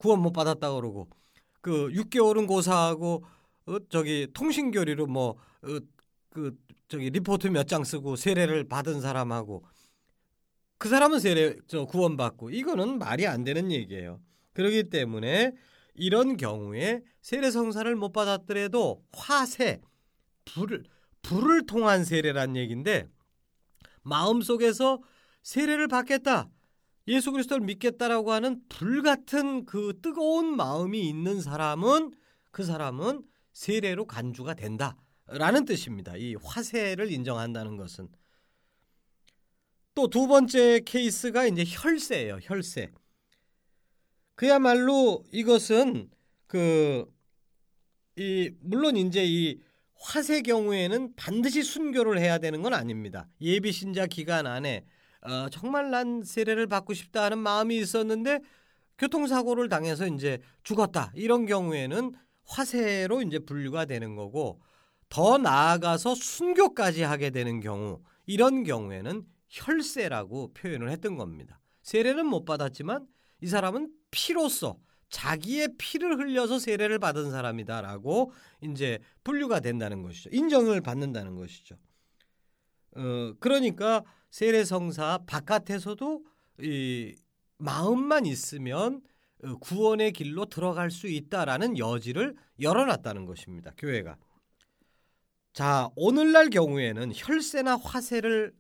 구원 0.02 0.22
못 0.22 0.32
받았다 0.32 0.74
그러고 0.74 1.08
그 1.62 1.90
6개월은 1.90 2.48
고사하고 2.48 3.24
어, 3.68 3.78
저기 3.90 4.28
통신 4.34 4.72
교리로 4.72 5.06
뭐그 5.08 5.88
어, 6.38 6.52
저기 6.88 7.10
리포트 7.10 7.48
몇 7.48 7.64
장 7.68 7.84
쓰고 7.84 8.16
세례를 8.16 8.68
받은 8.68 9.00
사람하고 9.02 9.64
그 10.78 10.90
사람은 10.90 11.20
세례 11.20 11.56
저 11.68 11.86
구원 11.86 12.18
받고 12.18 12.50
이거는 12.50 12.98
말이 12.98 13.28
안 13.28 13.44
되는 13.44 13.72
얘기예요. 13.72 14.20
그렇기 14.54 14.90
때문에 14.90 15.54
이런 15.94 16.38
경우에 16.38 17.02
세례 17.22 17.52
성사를 17.52 17.94
못 17.96 18.12
받았더라도 18.12 19.04
화세 19.14 19.80
불을 20.46 20.84
불을 21.22 21.68
통한 21.68 22.04
세례란 22.04 22.56
얘기인데 22.56 23.08
마음속에서 24.02 25.00
세례를 25.44 25.88
받겠다. 25.88 26.50
예수 27.08 27.32
그리스도를 27.32 27.66
믿겠다라고 27.66 28.32
하는 28.32 28.62
불 28.70 29.02
같은 29.02 29.66
그 29.66 30.00
뜨거운 30.02 30.56
마음이 30.56 31.08
있는 31.08 31.42
사람은 31.42 32.14
그 32.52 32.64
사람은 32.64 33.24
세례로 33.54 34.06
간주가 34.06 34.54
된다라는 34.54 35.66
뜻입니다. 35.66 36.16
이 36.16 36.36
화세를 36.36 37.12
인정한다는 37.12 37.78
것은 37.78 38.08
또 39.94 40.08
두 40.08 40.28
번째 40.28 40.80
케이스가 40.86 41.46
이제 41.48 41.66
혈세예요. 41.68 42.40
혈세. 42.42 42.92
그야말로 44.36 45.24
이것은 45.32 46.10
그 46.48 47.06
이 48.18 48.52
물론 48.60 48.98
이제 48.98 49.24
이 49.26 49.60
화세 49.96 50.42
경우에는 50.42 51.16
반드시 51.16 51.64
순교를 51.64 52.20
해야 52.20 52.38
되는 52.40 52.62
건 52.62 52.74
아닙니다. 52.74 53.28
예비 53.40 53.72
신자 53.72 54.06
기간 54.06 54.48
안에 54.48 54.86
어, 55.22 55.50
정말 55.50 55.92
난 55.92 56.24
세례를 56.24 56.68
받고 56.68 56.94
싶다 56.94 57.24
하는 57.24 57.38
마음이 57.40 57.78
있었는데 57.78 58.40
교통사고를 58.98 59.70
당해서 59.70 60.08
이제 60.08 60.40
죽었다. 60.64 61.12
이런 61.16 61.46
경우에는 61.46 62.14
화세로 62.46 63.22
이제 63.24 63.40
분류가 63.40 63.86
되는 63.86 64.16
거고 64.16 64.62
더 65.10 65.38
나아가서 65.38 66.16
순교까지 66.16 67.04
하게 67.04 67.30
되는 67.30 67.60
경우 67.60 68.02
이런 68.26 68.64
경우에는 68.64 69.24
혈세라고 69.50 70.54
표현을 70.54 70.90
했던 70.90 71.18
겁니다. 71.18 71.60
세례는 71.82 72.26
못 72.26 72.46
받았지만 72.46 73.08
이 73.42 73.48
사람은 73.48 73.90
피로써 74.12 74.78
자기의 75.10 75.70
피를 75.78 76.18
흘려서 76.18 76.60
세례를 76.60 77.00
받은 77.00 77.32
사람이다라고 77.32 78.32
이제 78.62 79.00
분류가 79.24 79.60
된다는 79.60 80.02
것이죠. 80.04 80.30
인정을 80.32 80.82
받는다는 80.82 81.36
것이죠. 81.36 81.76
어, 82.96 83.34
그러니까 83.40 84.04
세례성사 84.30 85.20
바깥에서도 85.26 86.24
이 86.62 87.16
마음만 87.58 88.26
있으면 88.26 89.02
어, 89.44 89.58
구원의 89.58 90.14
길로 90.14 90.46
들어갈 90.46 90.92
수 90.92 91.08
있다라는 91.08 91.78
여지를 91.78 92.36
열어놨다는 92.60 93.26
것입니다. 93.26 93.72
교회가. 93.78 94.18
자, 95.54 95.90
오늘날 95.96 96.50
경우에는 96.50 97.12
혈세나 97.14 97.78
화세를 97.78 98.54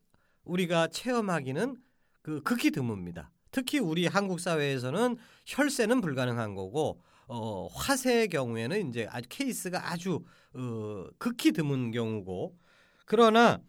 우리가 0.44 0.88
체험하기는 0.88 1.78
그 2.22 2.42
극히 2.44 2.72
드뭅니다. 2.72 3.30
특히 3.52 3.80
우리 3.80 4.08
한국 4.08 4.40
사회에서는 4.40 5.18
혈세는 5.46 6.02
불가능한 6.02 6.56
거고 6.56 7.02
어, 7.28 7.68
화세의 7.68 8.28
경우에는 8.28 8.90
이제 8.90 9.08
아주 9.10 9.28
케이스가 9.30 9.92
아주 9.92 10.24
어, 10.54 11.06
극히 11.18 11.52
드문 11.52 11.92
경우고 11.92 12.58
그러나 13.06 13.62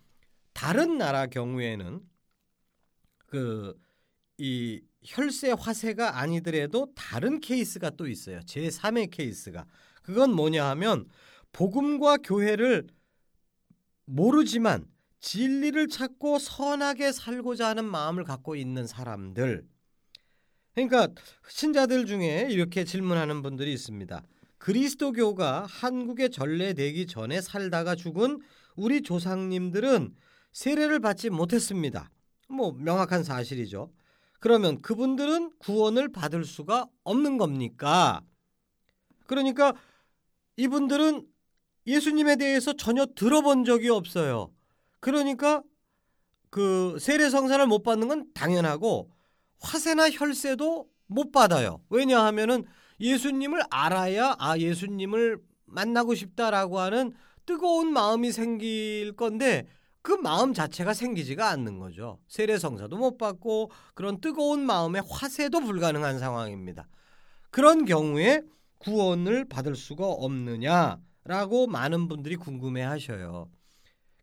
다른 0.52 0.98
나라 0.98 1.26
경우에는 1.26 2.00
그 3.26 3.74
이 4.38 4.80
혈세 5.04 5.52
화세가 5.52 6.18
아니더라도 6.18 6.92
다른 6.96 7.40
케이스가 7.40 7.90
또 7.90 8.08
있어요. 8.08 8.40
제3의 8.40 9.10
케이스가. 9.10 9.66
그건 10.02 10.34
뭐냐 10.34 10.68
하면 10.70 11.06
복음과 11.52 12.18
교회를 12.18 12.88
모르지만 14.04 14.86
진리를 15.20 15.86
찾고 15.88 16.40
선하게 16.40 17.12
살고자 17.12 17.68
하는 17.68 17.84
마음을 17.84 18.24
갖고 18.24 18.56
있는 18.56 18.88
사람들. 18.88 19.64
그러니까 20.74 21.08
신자들 21.48 22.06
중에 22.06 22.48
이렇게 22.50 22.84
질문하는 22.84 23.42
분들이 23.42 23.72
있습니다. 23.72 24.24
그리스도교가 24.58 25.66
한국에 25.66 26.28
전래되기 26.30 27.06
전에 27.06 27.40
살다가 27.40 27.94
죽은 27.94 28.40
우리 28.74 29.02
조상님들은 29.02 30.16
세례를 30.52 31.00
받지 31.00 31.30
못했습니다. 31.30 32.10
뭐 32.48 32.72
명확한 32.72 33.24
사실이죠. 33.24 33.90
그러면 34.38 34.82
그분들은 34.82 35.52
구원을 35.58 36.10
받을 36.10 36.44
수가 36.44 36.88
없는 37.04 37.38
겁니까? 37.38 38.22
그러니까 39.26 39.74
이분들은 40.56 41.26
예수님에 41.86 42.36
대해서 42.36 42.72
전혀 42.74 43.06
들어본 43.06 43.64
적이 43.64 43.90
없어요. 43.90 44.52
그러니까 45.00 45.62
그 46.50 46.96
세례 47.00 47.30
성사를 47.30 47.66
못 47.66 47.82
받는 47.82 48.08
건 48.08 48.26
당연하고 48.34 49.10
화세나 49.60 50.10
혈세도 50.10 50.88
못 51.06 51.32
받아요. 51.32 51.80
왜냐하면은 51.88 52.64
예수님을 53.00 53.62
알아야 53.70 54.36
아 54.38 54.58
예수님을 54.58 55.38
만나고 55.64 56.14
싶다라고 56.14 56.78
하는 56.78 57.12
뜨거운 57.46 57.92
마음이 57.92 58.30
생길 58.32 59.12
건데 59.16 59.66
그 60.02 60.12
마음 60.12 60.52
자체가 60.52 60.94
생기지가 60.94 61.48
않는 61.50 61.78
거죠. 61.78 62.18
세례 62.26 62.58
성사도 62.58 62.96
못 62.96 63.16
받고 63.18 63.70
그런 63.94 64.20
뜨거운 64.20 64.60
마음의 64.60 65.02
화세도 65.08 65.60
불가능한 65.60 66.18
상황입니다. 66.18 66.88
그런 67.50 67.84
경우에 67.84 68.42
구원을 68.78 69.48
받을 69.48 69.76
수가 69.76 70.06
없느냐라고 70.06 71.68
많은 71.68 72.08
분들이 72.08 72.34
궁금해 72.34 72.82
하셔요. 72.82 73.48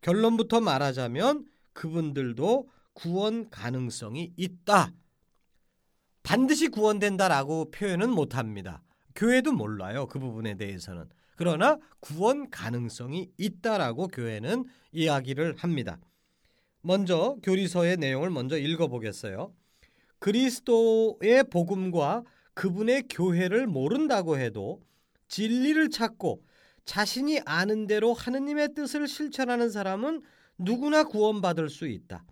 결론부터 0.02 0.60
말하자면 0.60 1.46
그분들도 1.74 2.70
구원 2.94 3.50
가능성이 3.50 4.34
있다. 4.36 4.92
반드시 6.24 6.68
구원된다라고 6.68 7.72
표현은 7.72 8.10
못 8.10 8.36
합니다. 8.36 8.84
교회도 9.16 9.54
몰라요. 9.54 10.08
그 10.08 10.20
부분에 10.20 10.56
대해서는. 10.56 11.10
그러나 11.40 11.80
구원 12.02 12.50
가능성이 12.50 13.32
있다라고 13.38 14.10
교회는 14.10 14.66
이야기를 14.92 15.56
합니다. 15.56 15.98
먼저 16.82 17.38
교리서의 17.44 17.96
내용을 17.96 18.30
먼저 18.30 18.58
읽어 18.58 18.90
보겠어요. 18.90 19.54
그리스도의 20.20 21.46
복음과 21.50 22.26
그분의 22.56 23.04
교회를 23.10 23.68
모른다고 23.68 24.38
해도 24.38 24.82
진리를 25.30 25.90
찾고 25.92 26.44
자신이 26.84 27.40
아는 27.46 27.88
대로 27.88 28.14
하느님의 28.14 28.74
뜻을 28.74 29.08
실천하는 29.08 29.70
사람은 29.70 30.22
누구나 30.58 31.06
구원받을 31.06 31.70
수 31.70 31.88
있다. 31.88 32.26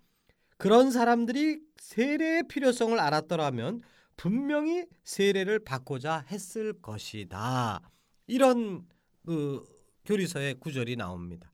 그런 0.58 0.90
사람들이 0.90 1.62
세례의 1.78 2.42
필요성을 2.48 3.00
알았더라면 3.00 3.80
분명히 4.18 4.84
세례를 5.02 5.60
받고자 5.60 6.26
했을 6.30 6.74
것이다. 6.82 7.80
이런 8.26 8.86
그 9.28 9.62
교리서의 10.06 10.54
구절이 10.58 10.96
나옵니다. 10.96 11.52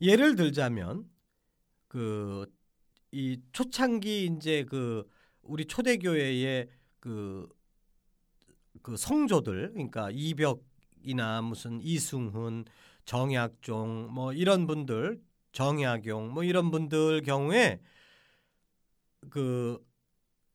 예를 0.00 0.36
들자면 0.36 1.10
그 1.88 2.46
이 3.16 3.40
초창기 3.52 4.26
이제 4.26 4.64
그 4.68 5.08
우리 5.40 5.64
초대교회의 5.64 6.68
그, 7.00 7.48
그 8.82 8.96
성조들 8.96 9.72
그러니까 9.72 10.10
이벽이나 10.12 11.40
무슨 11.40 11.80
이승훈, 11.80 12.66
정약종 13.06 14.08
뭐 14.12 14.34
이런 14.34 14.66
분들 14.66 15.18
정약용 15.52 16.34
뭐 16.34 16.44
이런 16.44 16.70
분들 16.70 17.22
경우에 17.22 17.80
그 19.30 19.82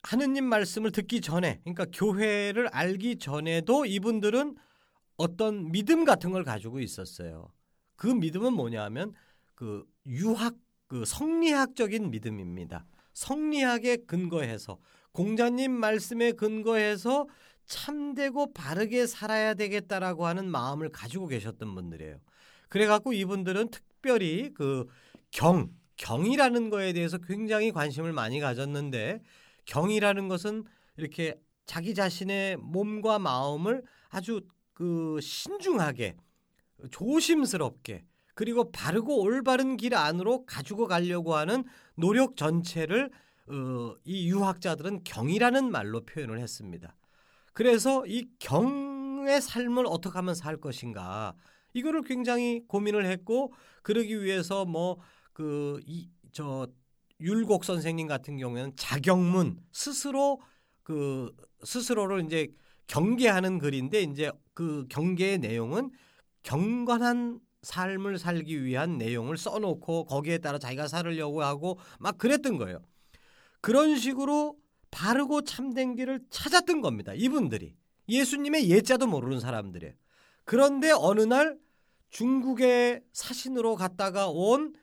하느님 0.04 0.46
말씀을 0.46 0.92
듣기 0.92 1.22
전에 1.22 1.62
그러니까 1.64 1.86
교회를 1.92 2.68
알기 2.68 3.18
전에도 3.18 3.86
이분들은 3.86 4.56
어떤 5.22 5.72
믿음 5.72 6.04
같은 6.04 6.32
걸 6.32 6.44
가지고 6.44 6.80
있었어요. 6.80 7.52
그 7.96 8.08
믿음은 8.08 8.54
뭐냐면 8.54 9.14
그 9.54 9.86
유학 10.08 10.56
그 10.88 11.06
성리학적인 11.06 12.10
믿음입니다. 12.10 12.86
성리학에 13.14 13.98
근거해서 14.08 14.80
공자님 15.12 15.72
말씀에 15.72 16.32
근거해서 16.32 17.28
참되고 17.68 18.54
바르게 18.54 19.06
살아야 19.06 19.54
되겠다라고 19.54 20.26
하는 20.26 20.50
마음을 20.50 20.90
가지고 20.90 21.28
계셨던 21.28 21.76
분들이에요. 21.76 22.18
그래갖고 22.68 23.14
이분들은 23.14 23.70
특별히 23.70 24.52
그 24.56 24.88
경, 25.30 25.70
경이라는 25.98 26.72
거에 26.72 26.94
대해서 26.94 27.20
굉장히 27.20 27.72
관심을 27.72 28.12
많이 28.12 28.40
가졌는데 28.40 29.22
경이라는 29.66 30.28
것은 30.28 30.64
이렇게 30.98 31.36
자기 31.66 31.94
자신의 31.94 32.58
몸과 32.58 33.20
마음을 33.20 33.84
아주 34.10 34.42
그 34.82 35.20
신중하게 35.22 36.16
조심스럽게 36.90 38.04
그리고 38.34 38.72
바르고 38.72 39.22
올바른 39.22 39.78
길 39.78 39.94
안으로 39.94 40.46
가지고 40.48 40.88
가려고 40.88 41.36
하는 41.36 41.64
노력 41.96 42.36
전체를 42.36 43.12
어, 43.48 43.96
이 44.06 44.28
유학자들은 44.30 45.04
경이라는 45.04 45.70
말로 45.72 46.02
표현을 46.02 46.40
했습니다. 46.40 46.96
그래서 47.54 48.04
이 48.08 48.28
경의 48.40 49.40
삶을 49.40 49.86
어떻게 49.86 50.18
하면 50.18 50.34
살 50.34 50.58
것인가 50.58 51.36
이거를 51.74 52.02
굉장히 52.02 52.64
고민을 52.68 53.06
했고 53.06 53.54
그러기 53.84 54.24
위해서 54.24 54.66
뭐 54.66 54.98
그 55.34 55.80
이 55.86 56.10
저 56.32 56.68
율곡 57.20 57.66
선생님 57.66 58.08
같은 58.08 58.38
경우에는 58.38 58.74
자경문 58.78 59.60
스스로 59.72 60.42
그 60.82 61.32
스스로를 61.64 62.26
이제 62.26 62.48
경계하는 62.88 63.60
글인데 63.60 64.02
이제 64.02 64.32
그 64.62 64.86
경계의 64.90 65.40
내용은 65.40 65.90
경건한 66.44 67.40
삶을 67.64 68.20
살기 68.20 68.64
위한 68.64 69.00
내용을 69.00 69.36
써놓고 69.36 70.06
거기에 70.06 70.38
따라 70.38 70.60
자기가 70.60 70.88
살으려고 70.88 71.42
하고 71.42 71.80
막 71.98 72.20
그랬던 72.20 72.60
거예요. 72.60 72.80
그런 73.62 73.96
식으로 73.96 74.56
바르고 74.92 75.46
참된 75.46 75.96
길을 75.96 76.20
찾았던 76.30 76.82
겁니다. 76.82 77.12
이분들이 77.16 77.76
예수님의 78.08 78.70
예자도 78.70 79.08
모르는 79.08 79.40
사람들이에요. 79.40 79.96
그런데 80.44 80.92
어느 80.92 81.22
날 81.22 81.58
중국의 82.12 83.02
사신으로 83.14 83.76
갔다가 83.76 84.28
온 84.30 84.76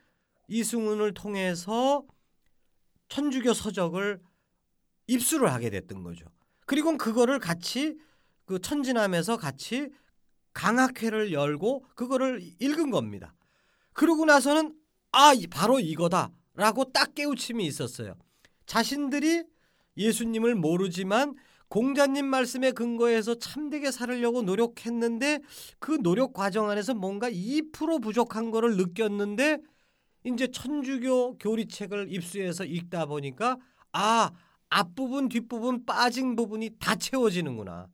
이승훈을 0.48 1.14
통해서 1.14 2.04
천주교 3.10 3.54
서적을 3.54 4.20
입수를 5.06 5.52
하게 5.52 5.70
됐던 5.70 6.02
거죠. 6.02 6.26
그리고 6.66 6.98
그거를 6.98 7.38
같이 7.38 7.96
그 8.48 8.58
천진함에서 8.58 9.36
같이 9.36 9.90
강학회를 10.54 11.34
열고 11.34 11.84
그거를 11.94 12.40
읽은 12.58 12.90
겁니다. 12.90 13.34
그러고 13.92 14.24
나서는 14.24 14.74
아 15.12 15.34
바로 15.50 15.78
이거다. 15.78 16.30
라고 16.54 16.90
딱 16.90 17.14
깨우침이 17.14 17.66
있었어요. 17.66 18.14
자신들이 18.64 19.44
예수님을 19.98 20.54
모르지만 20.54 21.34
공자님 21.68 22.24
말씀에 22.24 22.72
근거해서 22.72 23.34
참되게 23.34 23.90
살으려고 23.90 24.40
노력했는데 24.40 25.40
그 25.78 25.98
노력 26.02 26.32
과정 26.32 26.70
안에서 26.70 26.94
뭔가 26.94 27.30
2% 27.30 28.02
부족한 28.02 28.50
거를 28.50 28.78
느꼈는데 28.78 29.58
이제 30.24 30.48
천주교 30.50 31.36
교리책을 31.36 32.06
입수해서 32.10 32.64
읽다 32.64 33.04
보니까 33.04 33.58
아 33.92 34.30
앞부분 34.70 35.28
뒷부분 35.28 35.84
빠진 35.84 36.34
부분이 36.34 36.70
다 36.80 36.96
채워지는구나. 36.96 37.88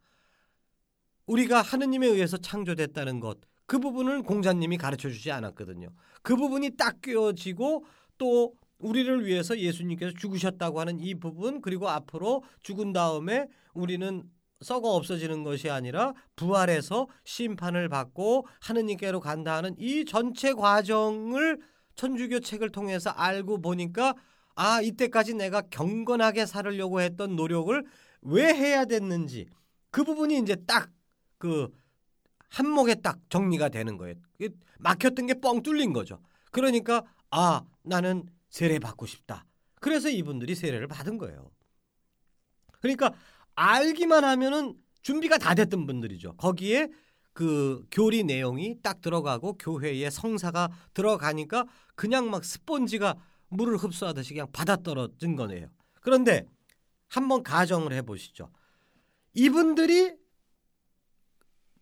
우리가 1.27 1.63
하느님에 1.63 2.07
의해서 2.07 2.37
창조됐다는 2.37 3.21
것. 3.21 3.39
그 3.67 3.79
부분을 3.79 4.23
공자님이 4.23 4.77
가르쳐 4.77 5.09
주지 5.09 5.31
않았거든요. 5.31 5.89
그 6.23 6.37
부분이 6.37 6.77
딱 6.77 7.01
꿰어지고 7.01 7.85
또 8.19 8.55
우리를 8.79 9.25
위해서 9.25 9.59
예수님께서 9.59 10.13
죽으셨다고 10.17 10.81
하는 10.81 11.01
이 11.01 11.15
부분 11.15 11.63
그리고 11.63 11.89
앞으로 11.89 12.43
죽은 12.63 12.93
다음에 12.93 13.47
우리는 13.73 14.23
썩어 14.61 14.91
없어지는 14.95 15.43
것이 15.43 15.71
아니라 15.71 16.13
부활해서 16.37 17.07
심판을 17.25 17.89
받고 17.89 18.47
하느님께로 18.61 19.21
간다 19.21 19.57
하는 19.57 19.75
이 19.79 20.05
전체 20.05 20.53
과정을 20.53 21.59
천주교 21.95 22.41
책을 22.41 22.71
통해서 22.71 23.11
알고 23.11 23.61
보니까 23.61 24.15
아 24.55 24.81
이때까지 24.81 25.35
내가 25.35 25.63
경건하게 25.63 26.47
살으려고 26.47 27.01
했던 27.01 27.37
노력을 27.37 27.85
왜 28.23 28.55
해야 28.55 28.85
됐는지 28.85 29.47
그 29.91 30.05
부분이 30.05 30.39
이제 30.39 30.57
딱 30.67 30.91
그 31.45 31.69
한목에 32.49 32.95
딱 32.95 33.19
정리가 33.29 33.69
되는 33.69 33.99
거예요. 33.99 34.15
막혔던 34.79 35.27
게 35.27 35.35
뻥 35.35 35.63
뚫린 35.63 35.93
거죠. 35.93 36.19
그러니까 36.51 37.05
아 37.31 37.63
나는 37.83 38.25
세례 38.49 38.79
받고 38.79 39.05
싶다. 39.05 39.45
그래서 39.79 40.09
이분들이 40.09 40.55
세례를 40.55 40.89
받은 40.89 41.19
거예요. 41.19 41.51
그러니까 42.81 43.13
알기만 43.57 44.25
하면은 44.25 44.75
준비가 45.03 45.37
다 45.37 45.55
됐던 45.55 45.85
분들이죠. 45.85 46.37
거기에 46.37 46.89
그 47.35 47.85
교리 47.91 48.25
내용이 48.25 48.81
딱 48.83 49.03
들어가고 49.03 49.59
교회의 49.59 50.11
성사가 50.11 50.71
들어가니까 50.95 51.67
그냥 51.95 52.31
막 52.31 52.43
스폰지가 52.43 53.17
물을 53.49 53.77
흡수하듯이 53.77 54.33
그냥 54.33 54.51
받아 54.51 54.77
떨어진 54.77 55.37
거네요. 55.37 55.69
그런데 56.01 56.47
한번 57.09 57.43
가정을 57.43 57.93
해 57.93 58.01
보시죠. 58.01 58.51
이분들이 59.35 60.24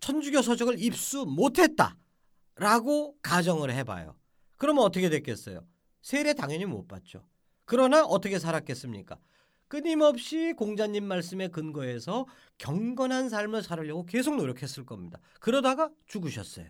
천주교 0.02 0.42
서적을 0.42 0.82
입수 0.82 1.24
못했다라고 1.24 3.16
가정을 3.22 3.72
해봐요. 3.72 4.16
그러면 4.58 4.84
어떻게 4.84 5.08
됐겠어요? 5.08 5.64
세례 6.02 6.34
당연히 6.34 6.66
못 6.66 6.88
받죠. 6.88 7.24
그러나 7.64 8.04
어떻게 8.04 8.38
살았겠습니까? 8.38 9.16
끊임없이 9.68 10.52
공자님 10.54 11.04
말씀에 11.04 11.48
근거해서 11.48 12.26
경건한 12.58 13.28
삶을 13.28 13.62
살으려고 13.62 14.04
계속 14.04 14.36
노력했을 14.36 14.84
겁니다. 14.84 15.18
그러다가 15.40 15.88
죽으셨어요. 16.06 16.66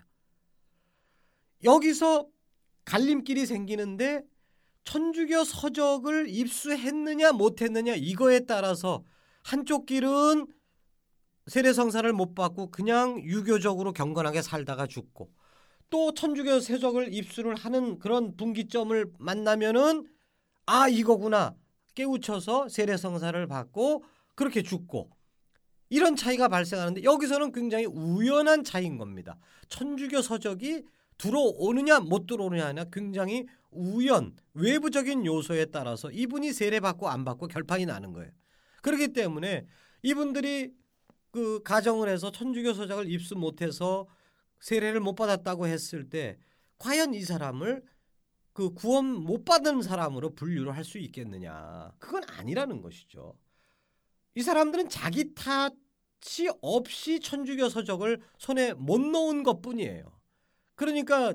여기서 1.64 2.28
갈림길이 2.84 3.46
생기는데 3.46 4.22
천주교 4.84 5.44
서적을 5.44 6.28
입수했느냐 6.28 7.32
못했느냐 7.32 7.94
이거에 7.94 8.40
따라서 8.40 9.02
한쪽 9.42 9.86
길은 9.86 10.46
세례 11.46 11.72
성사를 11.72 12.10
못 12.12 12.34
받고 12.34 12.70
그냥 12.70 13.20
유교적으로 13.20 13.92
경건하게 13.92 14.42
살다가 14.42 14.86
죽고 14.86 15.30
또 15.90 16.14
천주교 16.14 16.60
세적을 16.60 17.12
입수를 17.12 17.54
하는 17.54 17.98
그런 17.98 18.36
분기점을 18.36 19.12
만나면은 19.18 20.06
아 20.66 20.88
이거구나 20.88 21.54
깨우쳐서 21.94 22.68
세례 22.68 22.96
성사를 22.96 23.46
받고 23.46 24.04
그렇게 24.34 24.62
죽고 24.62 25.10
이런 25.90 26.16
차이가 26.16 26.48
발생하는데 26.48 27.02
여기서는 27.02 27.52
굉장히 27.52 27.84
우연한 27.84 28.64
차이인 28.64 28.96
겁니다. 28.96 29.36
천주교 29.68 30.22
서적이 30.22 30.84
들어오느냐 31.18 32.00
못 32.00 32.26
들어오느냐는 32.26 32.90
굉장히 32.90 33.46
우연 33.70 34.34
외부적인 34.54 35.26
요소에 35.26 35.66
따라서 35.66 36.10
이분이 36.10 36.52
세례 36.52 36.80
받고 36.80 37.08
안 37.08 37.24
받고 37.24 37.48
결판이 37.48 37.84
나는 37.86 38.12
거예요. 38.12 38.30
그렇기 38.80 39.12
때문에 39.12 39.66
이분들이 40.02 40.72
그 41.32 41.62
가정을 41.64 42.08
해서 42.08 42.30
천주교 42.30 42.74
서적을 42.74 43.10
입수 43.10 43.36
못해서 43.36 44.06
세례를 44.60 45.00
못 45.00 45.16
받았다고 45.16 45.66
했을 45.66 46.08
때 46.10 46.38
과연 46.78 47.14
이 47.14 47.22
사람을 47.22 47.82
그 48.52 48.74
구원 48.74 49.06
못 49.06 49.44
받은 49.44 49.82
사람으로 49.82 50.34
분류를 50.34 50.76
할 50.76 50.84
수 50.84 50.98
있겠느냐? 50.98 51.92
그건 51.98 52.22
아니라는 52.28 52.82
것이죠. 52.82 53.36
이 54.34 54.42
사람들은 54.42 54.88
자기 54.90 55.34
탓이 55.34 56.50
없이 56.60 57.20
천주교 57.20 57.68
서적을 57.70 58.20
손에 58.38 58.74
못 58.74 59.00
놓은 59.00 59.42
것뿐이에요. 59.42 60.04
그러니까 60.74 61.34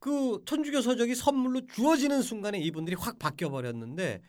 그 0.00 0.42
천주교 0.46 0.80
서적이 0.82 1.14
선물로 1.14 1.66
주어지는 1.66 2.22
순간에 2.22 2.58
이분들이 2.58 2.96
확 2.98 3.18
바뀌어 3.20 3.50
버렸는데 3.50 4.20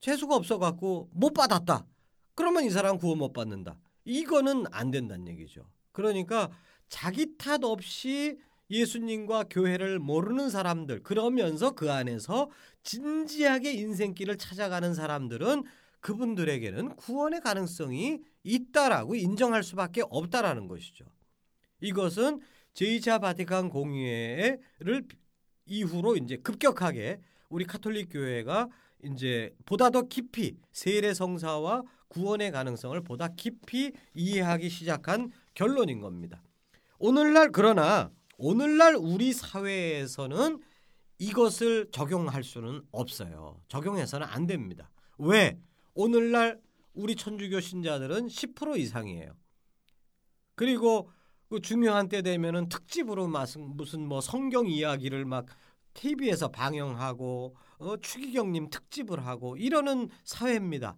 재수가 0.00 0.34
없어 0.34 0.58
갖고 0.58 1.08
못 1.12 1.32
받았다. 1.32 1.86
그러면 2.34 2.64
이 2.64 2.70
사람 2.70 2.98
구원 2.98 3.18
못 3.18 3.32
받는다. 3.32 3.78
이거는 4.04 4.64
안 4.70 4.90
된다는 4.90 5.28
얘기죠. 5.28 5.64
그러니까 5.92 6.50
자기 6.88 7.36
탓 7.36 7.64
없이 7.64 8.38
예수님과 8.70 9.44
교회를 9.50 9.98
모르는 9.98 10.50
사람들 10.50 11.02
그러면서 11.02 11.72
그 11.72 11.92
안에서 11.92 12.50
진지하게 12.82 13.72
인생길을 13.72 14.38
찾아가는 14.38 14.94
사람들은 14.94 15.64
그분들에게는 16.00 16.96
구원의 16.96 17.40
가능성이 17.40 18.20
있다라고 18.42 19.14
인정할 19.14 19.62
수밖에 19.62 20.02
없다라는 20.08 20.68
것이죠. 20.68 21.04
이것은 21.80 22.40
제2차 22.74 23.20
바티칸 23.20 23.68
공의회를 23.68 25.06
이후로 25.66 26.16
이제 26.16 26.36
급격하게 26.36 27.20
우리 27.48 27.64
카톨릭 27.64 28.08
교회가 28.10 28.68
이제 29.04 29.54
보다 29.66 29.90
더 29.90 30.02
깊이 30.02 30.56
세례 30.72 31.12
성사와 31.12 31.82
구원의 32.12 32.50
가능성을 32.50 33.00
보다 33.02 33.28
깊이 33.28 33.92
이해하기 34.14 34.68
시작한 34.68 35.32
결론인 35.54 36.00
겁니다. 36.00 36.42
오늘날 36.98 37.50
그러나 37.50 38.10
오늘날 38.36 38.96
우리 38.96 39.32
사회에서는 39.32 40.60
이것을 41.18 41.88
적용할 41.90 42.44
수는 42.44 42.82
없어요. 42.90 43.62
적용해서는 43.68 44.26
안 44.26 44.46
됩니다. 44.46 44.90
왜? 45.16 45.58
오늘날 45.94 46.60
우리 46.92 47.16
천주교 47.16 47.60
신자들은 47.60 48.26
10% 48.26 48.78
이상이에요. 48.78 49.32
그리고 50.54 51.08
그 51.48 51.60
중요한 51.60 52.08
때 52.08 52.20
되면은 52.20 52.68
특집으로 52.68 53.26
무슨 53.26 54.06
뭐 54.06 54.20
성경 54.20 54.68
이야기를 54.68 55.24
막 55.24 55.46
TV에서 55.94 56.48
방영하고 56.48 57.56
어, 57.78 57.96
추기경님 57.96 58.68
특집을 58.68 59.26
하고 59.26 59.56
이러는 59.56 60.10
사회입니다. 60.24 60.96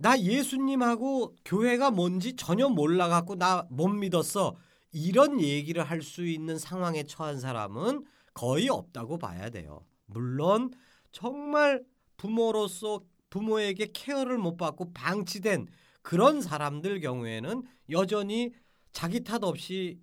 나 0.00 0.18
예수님하고 0.18 1.34
교회가 1.44 1.90
뭔지 1.90 2.36
전혀 2.36 2.68
몰라갖고 2.68 3.34
나 3.36 3.66
못 3.70 3.88
믿었어. 3.88 4.56
이런 4.92 5.40
얘기를 5.40 5.82
할 5.82 6.00
수 6.02 6.24
있는 6.26 6.56
상황에 6.58 7.02
처한 7.02 7.40
사람은 7.40 8.04
거의 8.32 8.68
없다고 8.68 9.18
봐야 9.18 9.50
돼요. 9.50 9.84
물론 10.06 10.70
정말 11.12 11.84
부모로서 12.16 13.02
부모에게 13.30 13.88
케어를 13.92 14.38
못 14.38 14.56
받고 14.56 14.92
방치된 14.94 15.66
그런 16.02 16.40
사람들 16.40 17.00
경우에는 17.00 17.62
여전히 17.90 18.52
자기 18.92 19.22
탓 19.24 19.42
없이 19.44 20.00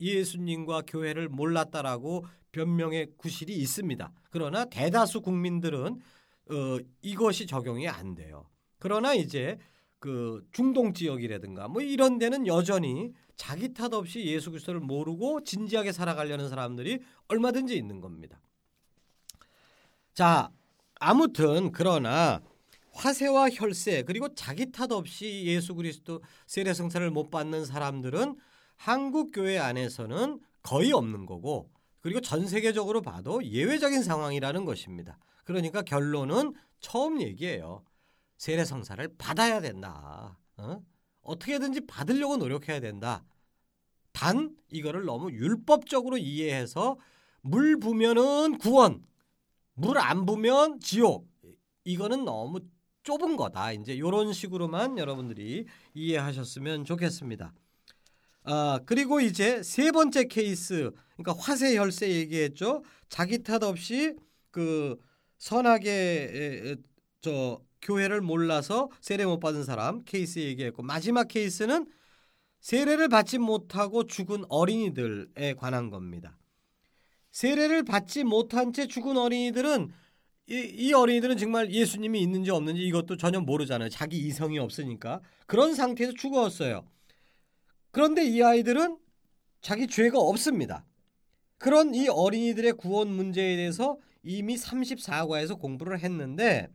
예수님과 0.00 0.82
교회를 0.86 1.28
몰랐다라고 1.28 2.24
변명의 2.52 3.12
구실이 3.16 3.54
있습니다. 3.56 4.12
그러나 4.30 4.64
대다수 4.66 5.22
국민들은 5.22 6.00
어, 6.50 6.78
이것이 7.02 7.46
적용이 7.46 7.88
안 7.88 8.14
돼요. 8.14 8.46
그러나 8.78 9.14
이제 9.14 9.58
그 9.98 10.46
중동 10.52 10.94
지역이라든가 10.94 11.68
뭐 11.68 11.82
이런 11.82 12.18
데는 12.18 12.46
여전히 12.46 13.12
자기 13.36 13.72
탓 13.72 13.92
없이 13.92 14.24
예수 14.26 14.50
그리스도를 14.50 14.80
모르고 14.80 15.44
진지하게 15.44 15.92
살아가려는 15.92 16.48
사람들이 16.48 17.00
얼마든지 17.28 17.76
있는 17.76 18.00
겁니다. 18.00 18.40
자, 20.14 20.50
아무튼 21.00 21.70
그러나 21.72 22.40
화세와 22.92 23.50
혈세 23.50 24.02
그리고 24.02 24.34
자기 24.34 24.72
탓 24.72 24.90
없이 24.90 25.44
예수 25.46 25.74
그리스도 25.74 26.22
세례 26.46 26.74
성사를 26.74 27.08
못 27.10 27.30
받는 27.30 27.64
사람들은 27.64 28.36
한국 28.76 29.30
교회 29.32 29.58
안에서는 29.58 30.40
거의 30.62 30.92
없는 30.92 31.26
거고 31.26 31.70
그리고 32.00 32.20
전 32.20 32.46
세계적으로 32.46 33.02
봐도 33.02 33.44
예외적인 33.44 34.02
상황이라는 34.02 34.64
것입니다. 34.64 35.18
그러니까 35.44 35.82
결론은 35.82 36.54
처음 36.80 37.20
얘기예요. 37.20 37.84
세례 38.38 38.64
성사를 38.64 39.16
받아야 39.18 39.60
된다. 39.60 40.38
어? 40.56 40.82
어떻게든지 41.22 41.86
받으려고 41.86 42.36
노력해야 42.38 42.80
된다. 42.80 43.24
단 44.12 44.56
이거를 44.70 45.04
너무 45.04 45.30
율법적으로 45.30 46.16
이해해서 46.18 46.96
물 47.42 47.78
부면은 47.78 48.58
구원, 48.58 49.04
물 49.74 49.98
안 49.98 50.24
부면 50.26 50.80
지옥. 50.80 51.28
이거는 51.84 52.24
너무 52.24 52.60
좁은 53.02 53.36
거다. 53.36 53.72
이제 53.72 53.94
이런 53.94 54.32
식으로만 54.32 54.98
여러분들이 54.98 55.66
이해하셨으면 55.94 56.84
좋겠습니다. 56.84 57.54
아, 58.44 58.80
그리고 58.86 59.20
이제 59.20 59.62
세 59.62 59.92
번째 59.92 60.24
케이스. 60.24 60.90
그러니까 61.16 61.34
화세 61.42 61.76
혈세 61.76 62.08
얘기했죠. 62.10 62.82
자기 63.08 63.42
탓 63.42 63.62
없이 63.62 64.14
그 64.50 64.96
선하게 65.38 66.76
저 67.20 67.60
교회를 67.82 68.20
몰라서 68.20 68.90
세례 69.00 69.24
못 69.24 69.40
받은 69.40 69.64
사람 69.64 70.04
케이스 70.04 70.38
얘기했고 70.38 70.82
마지막 70.82 71.28
케이스는 71.28 71.86
세례를 72.60 73.08
받지 73.08 73.38
못하고 73.38 74.04
죽은 74.04 74.44
어린이들에 74.48 75.54
관한 75.54 75.90
겁니다. 75.90 76.36
세례를 77.30 77.84
받지 77.84 78.24
못한 78.24 78.72
채 78.72 78.86
죽은 78.86 79.16
어린이들은 79.16 79.92
이, 80.50 80.54
이, 80.54 80.92
어린이들은 80.94 81.36
정말 81.36 81.70
예수님이 81.70 82.22
있는지 82.22 82.50
없는지 82.50 82.82
이것도 82.82 83.18
전혀 83.18 83.38
모르잖아요. 83.38 83.90
자기 83.90 84.16
이성이 84.16 84.58
없으니까 84.58 85.20
그런 85.46 85.74
상태에서 85.74 86.14
죽었어요. 86.14 86.86
그런데 87.90 88.24
이 88.26 88.42
아이들은 88.42 88.96
자기 89.60 89.86
죄가 89.86 90.18
없습니다. 90.18 90.86
그런 91.58 91.94
이 91.94 92.08
어린이들의 92.08 92.72
구원 92.74 93.08
문제에 93.08 93.56
대해서 93.56 93.98
이미 94.22 94.56
34과에서 94.56 95.58
공부를 95.58 96.00
했는데 96.00 96.68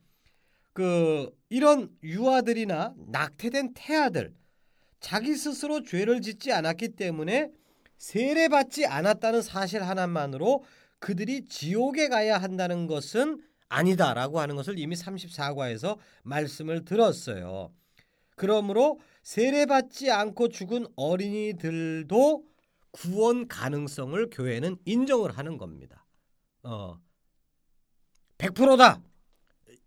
그 0.74 1.30
이런 1.50 1.96
유아들이나 2.04 2.96
낙태된 2.98 3.74
태아들 3.76 4.34
자기 5.00 5.36
스스로 5.36 5.84
죄를 5.84 6.22
짓지 6.22 6.52
않았기 6.52 6.90
때문에 6.90 7.52
세례받지 7.98 8.86
않았다는 8.86 9.42
사실 9.42 9.84
하나만으로 9.84 10.64
그들이 11.00 11.46
지옥에 11.46 12.08
가야 12.08 12.38
한다는 12.38 12.88
것은 12.88 13.42
아니다라고 13.70 14.40
하는 14.40 14.56
것을 14.56 14.78
이미 14.80 14.96
34과에서 14.96 15.98
말씀을 16.24 16.86
들었어요. 16.86 17.72
그러므로 18.36 19.00
세례받지 19.24 20.12
않고 20.12 20.50
죽은 20.50 20.88
어린이들도 20.96 22.46
구원 22.92 23.48
가능성을 23.48 24.30
교회는 24.32 24.78
인정을 24.86 25.38
하는 25.38 25.58
겁니다. 25.58 26.06
어. 26.64 27.00
100%다. 28.38 29.02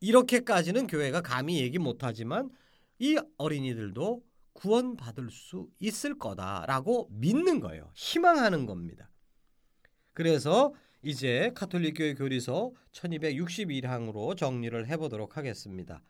이렇게까지는 0.00 0.86
교회가 0.86 1.20
감히 1.20 1.60
얘기 1.60 1.78
못하지만 1.78 2.50
이 2.98 3.18
어린이들도 3.38 4.22
구원받을 4.52 5.30
수 5.30 5.68
있을 5.78 6.18
거다라고 6.18 7.08
믿는 7.10 7.60
거예요. 7.60 7.90
희망하는 7.94 8.66
겁니다. 8.66 9.10
그래서 10.12 10.72
이제 11.02 11.52
카톨릭 11.54 11.98
교회 11.98 12.14
교리서 12.14 12.72
1261항으로 12.92 14.36
정리를 14.36 14.88
해보도록 14.88 15.36
하겠습니다. 15.36 16.02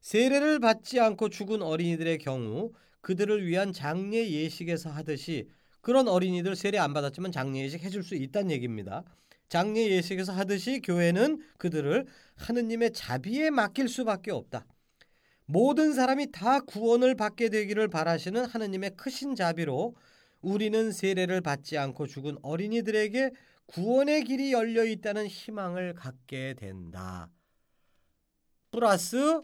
세례를 0.00 0.60
받지 0.60 0.98
않고 0.98 1.28
죽은 1.28 1.62
어린이들의 1.62 2.18
경우 2.18 2.72
그들을 3.02 3.46
위한 3.46 3.72
장례 3.72 4.30
예식에서 4.30 4.90
하듯이 4.90 5.48
그런 5.82 6.08
어린이들 6.08 6.56
세례 6.56 6.78
안 6.78 6.92
받았지만 6.94 7.32
장례 7.32 7.60
예식 7.60 7.82
해줄 7.82 8.02
수 8.02 8.14
있다는 8.14 8.50
얘기입니다. 8.50 9.04
장례 9.50 9.90
예식에서 9.90 10.32
하듯이 10.32 10.80
교회는 10.80 11.42
그들을 11.58 12.06
하느님의 12.36 12.92
자비에 12.92 13.50
맡길 13.50 13.88
수밖에 13.88 14.30
없다. 14.30 14.64
모든 15.44 15.92
사람이 15.92 16.30
다 16.30 16.60
구원을 16.60 17.16
받게 17.16 17.48
되기를 17.48 17.88
바라시는 17.88 18.46
하느님의 18.46 18.92
크신 18.96 19.34
자비로 19.34 19.96
우리는 20.40 20.92
세례를 20.92 21.40
받지 21.40 21.76
않고 21.76 22.06
죽은 22.06 22.38
어린이들에게 22.42 23.32
구원의 23.66 24.24
길이 24.24 24.52
열려 24.52 24.84
있다는 24.84 25.26
희망을 25.26 25.94
갖게 25.94 26.54
된다. 26.54 27.28
플러스 28.70 29.42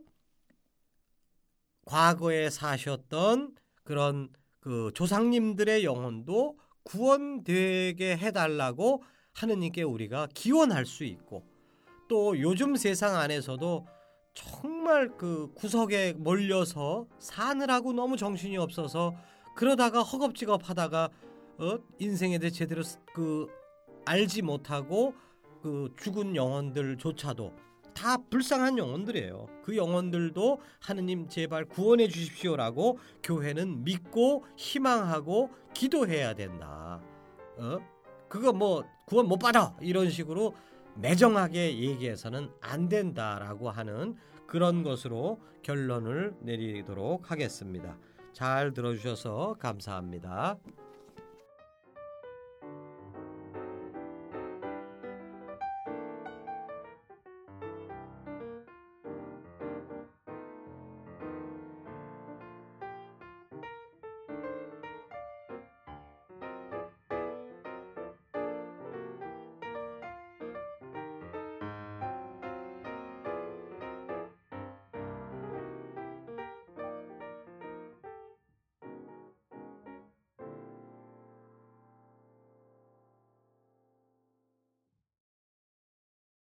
과거에 1.84 2.48
사셨던 2.48 3.56
그런 3.82 4.28
그 4.60 4.92
조상님들의 4.94 5.84
영혼도 5.84 6.58
구원되게 6.84 8.16
해달라고 8.16 9.02
하느님께 9.36 9.82
우리가 9.82 10.28
기원할 10.32 10.86
수 10.86 11.04
있고 11.04 11.44
또 12.08 12.40
요즘 12.40 12.74
세상 12.76 13.16
안에서도 13.16 13.86
정말 14.32 15.16
그 15.16 15.52
구석에 15.54 16.14
몰려서 16.14 17.06
사느라고 17.18 17.92
너무 17.92 18.16
정신이 18.16 18.56
없어서 18.56 19.14
그러다가 19.54 20.02
허겁지겁 20.02 20.68
하다가 20.68 21.10
어? 21.58 21.78
인생에 21.98 22.38
대해 22.38 22.50
제대로 22.50 22.82
그 23.14 23.46
알지 24.04 24.42
못하고 24.42 25.14
그 25.62 25.92
죽은 25.98 26.36
영혼들조차도 26.36 27.52
다 27.94 28.18
불쌍한 28.28 28.76
영혼들이에요. 28.76 29.48
그 29.64 29.76
영혼들도 29.76 30.60
하느님 30.80 31.28
제발 31.28 31.64
구원해 31.64 32.08
주십시오라고 32.08 32.98
교회는 33.22 33.84
믿고 33.84 34.44
희망하고 34.56 35.50
기도해야 35.72 36.34
된다. 36.34 37.00
어? 37.56 37.95
그거 38.28 38.52
뭐 38.52 38.84
구원 39.06 39.28
못 39.28 39.38
받아 39.38 39.76
이런 39.80 40.10
식으로 40.10 40.54
매정하게 40.96 41.78
얘기해서는 41.78 42.50
안 42.60 42.88
된다라고 42.88 43.70
하는 43.70 44.16
그런 44.46 44.82
것으로 44.82 45.40
결론을 45.62 46.34
내리도록 46.40 47.30
하겠습니다. 47.30 47.98
잘 48.32 48.72
들어주셔서 48.72 49.56
감사합니다. 49.58 50.58